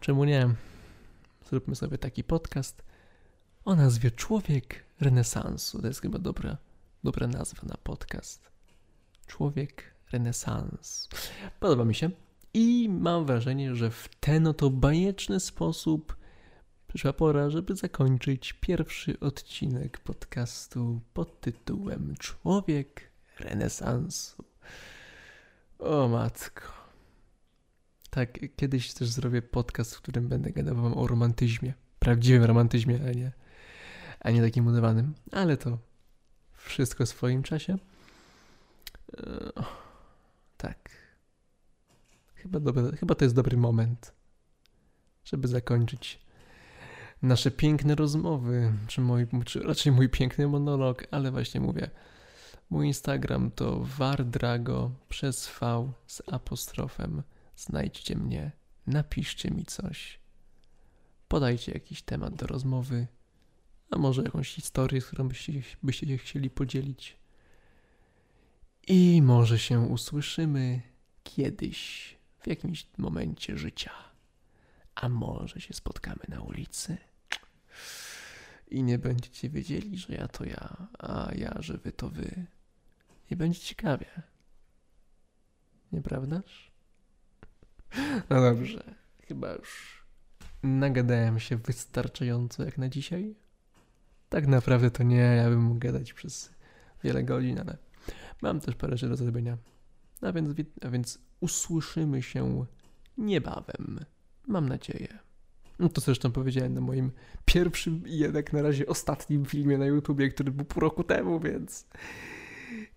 Czemu 0.00 0.24
nie? 0.24 0.54
Zróbmy 1.50 1.76
sobie 1.76 1.98
taki 1.98 2.24
podcast 2.24 2.82
o 3.64 3.74
nazwie 3.74 4.10
Człowiek 4.10 4.84
Renesansu. 5.00 5.82
To 5.82 5.86
jest 5.86 6.00
chyba 6.00 6.18
dobra, 6.18 6.56
dobra 7.04 7.26
nazwa 7.26 7.62
na 7.68 7.76
podcast. 7.76 8.51
Człowiek 9.32 9.94
Renesans. 10.12 11.08
Podoba 11.60 11.84
mi 11.84 11.94
się. 11.94 12.10
I 12.54 12.88
mam 12.88 13.26
wrażenie, 13.26 13.74
że 13.74 13.90
w 13.90 14.08
ten 14.20 14.46
oto 14.46 14.70
bajeczny 14.70 15.40
sposób 15.40 16.16
przyszła 16.88 17.12
pora, 17.12 17.50
żeby 17.50 17.76
zakończyć 17.76 18.52
pierwszy 18.52 19.20
odcinek 19.20 19.98
podcastu 19.98 21.00
pod 21.14 21.40
tytułem 21.40 22.14
Człowiek 22.18 23.10
Renesansu. 23.38 24.44
O 25.78 26.08
matko. 26.08 26.62
Tak, 28.10 28.38
kiedyś 28.56 28.94
też 28.94 29.08
zrobię 29.08 29.42
podcast, 29.42 29.94
w 29.94 30.00
którym 30.00 30.28
będę 30.28 30.50
gadał 30.50 30.76
wam 30.76 30.98
o 30.98 31.06
romantyzmie. 31.06 31.74
Prawdziwym 31.98 32.44
romantyzmie, 32.44 33.00
a 33.08 33.12
nie, 33.12 33.32
a 34.20 34.30
nie 34.30 34.42
takim 34.42 34.66
udawanym. 34.66 35.14
Ale 35.30 35.56
to 35.56 35.78
wszystko 36.52 37.06
w 37.06 37.08
swoim 37.08 37.42
czasie. 37.42 37.78
Eee, 39.16 39.64
tak. 40.56 40.90
Chyba, 42.34 42.60
chyba 43.00 43.14
to 43.14 43.24
jest 43.24 43.34
dobry 43.34 43.56
moment, 43.56 44.14
żeby 45.24 45.48
zakończyć 45.48 46.22
nasze 47.22 47.50
piękne 47.50 47.94
rozmowy, 47.94 48.72
czy, 48.86 49.00
mój, 49.00 49.26
czy 49.44 49.60
raczej 49.60 49.92
mój 49.92 50.08
piękny 50.08 50.48
monolog, 50.48 51.06
ale 51.10 51.30
właśnie 51.30 51.60
mówię. 51.60 51.90
Mój 52.70 52.86
Instagram 52.86 53.50
to 53.50 53.80
wardrago 53.80 54.90
przez 55.08 55.50
V 55.60 55.92
z 56.06 56.22
apostrofem. 56.32 57.22
Znajdźcie 57.56 58.16
mnie, 58.16 58.52
napiszcie 58.86 59.50
mi 59.50 59.64
coś, 59.64 60.20
podajcie 61.28 61.72
jakiś 61.72 62.02
temat 62.02 62.34
do 62.34 62.46
rozmowy, 62.46 63.06
a 63.90 63.98
może 63.98 64.22
jakąś 64.22 64.54
historię, 64.54 65.00
z 65.00 65.06
którą 65.06 65.28
byście, 65.28 65.52
byście 65.82 66.18
chcieli 66.18 66.50
podzielić. 66.50 67.21
I 68.88 69.22
może 69.22 69.58
się 69.58 69.80
usłyszymy 69.80 70.82
kiedyś, 71.22 72.16
w 72.40 72.46
jakimś 72.46 72.86
momencie 72.98 73.58
życia. 73.58 73.92
A 74.94 75.08
może 75.08 75.60
się 75.60 75.74
spotkamy 75.74 76.20
na 76.28 76.40
ulicy 76.40 76.96
i 78.70 78.82
nie 78.82 78.98
będziecie 78.98 79.48
wiedzieli, 79.48 79.98
że 79.98 80.14
ja 80.14 80.28
to 80.28 80.44
ja, 80.44 80.88
a 80.98 81.28
ja, 81.34 81.54
że 81.58 81.78
wy 81.78 81.92
to 81.92 82.08
wy. 82.08 82.46
I 83.30 83.36
będzie 83.36 83.60
ciekawie. 83.60 84.06
Nieprawdaż? 85.92 86.72
No 88.30 88.40
dobrze, 88.40 88.94
chyba 89.28 89.52
już 89.52 90.02
nagadałem 90.62 91.40
się 91.40 91.56
wystarczająco 91.56 92.64
jak 92.64 92.78
na 92.78 92.88
dzisiaj. 92.88 93.34
Tak 94.28 94.46
naprawdę 94.46 94.90
to 94.90 95.02
nie, 95.02 95.16
ja 95.16 95.48
bym 95.48 95.60
mógł 95.62 95.78
gadać 95.78 96.12
przez 96.12 96.52
wiele 97.04 97.22
godzin, 97.22 97.60
ale 97.60 97.76
mam 98.42 98.60
też 98.60 98.74
parę 98.74 98.96
rzeczy 98.96 99.08
do 99.08 99.16
zrobienia. 99.16 99.58
A 100.20 100.32
więc, 100.32 100.54
a 100.82 100.88
więc 100.88 101.18
usłyszymy 101.40 102.22
się 102.22 102.66
niebawem. 103.18 104.00
Mam 104.46 104.68
nadzieję. 104.68 105.18
No 105.78 105.88
to 105.88 106.00
zresztą 106.00 106.32
powiedziałem 106.32 106.74
na 106.74 106.80
moim 106.80 107.10
pierwszym 107.44 108.06
i 108.06 108.18
jednak 108.18 108.52
na 108.52 108.62
razie 108.62 108.86
ostatnim 108.86 109.44
filmie 109.44 109.78
na 109.78 109.86
YouTubie, 109.86 110.28
który 110.28 110.50
był 110.50 110.64
pół 110.64 110.80
roku 110.80 111.04
temu, 111.04 111.40
więc 111.40 111.86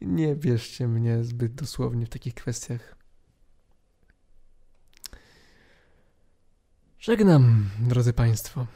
nie 0.01 0.35
bierzcie 0.35 0.87
mnie 0.87 1.23
zbyt 1.23 1.53
dosłownie 1.53 2.05
w 2.05 2.09
takich 2.09 2.33
kwestiach. 2.33 2.95
Żegnam, 6.99 7.69
drodzy 7.79 8.13
Państwo. 8.13 8.67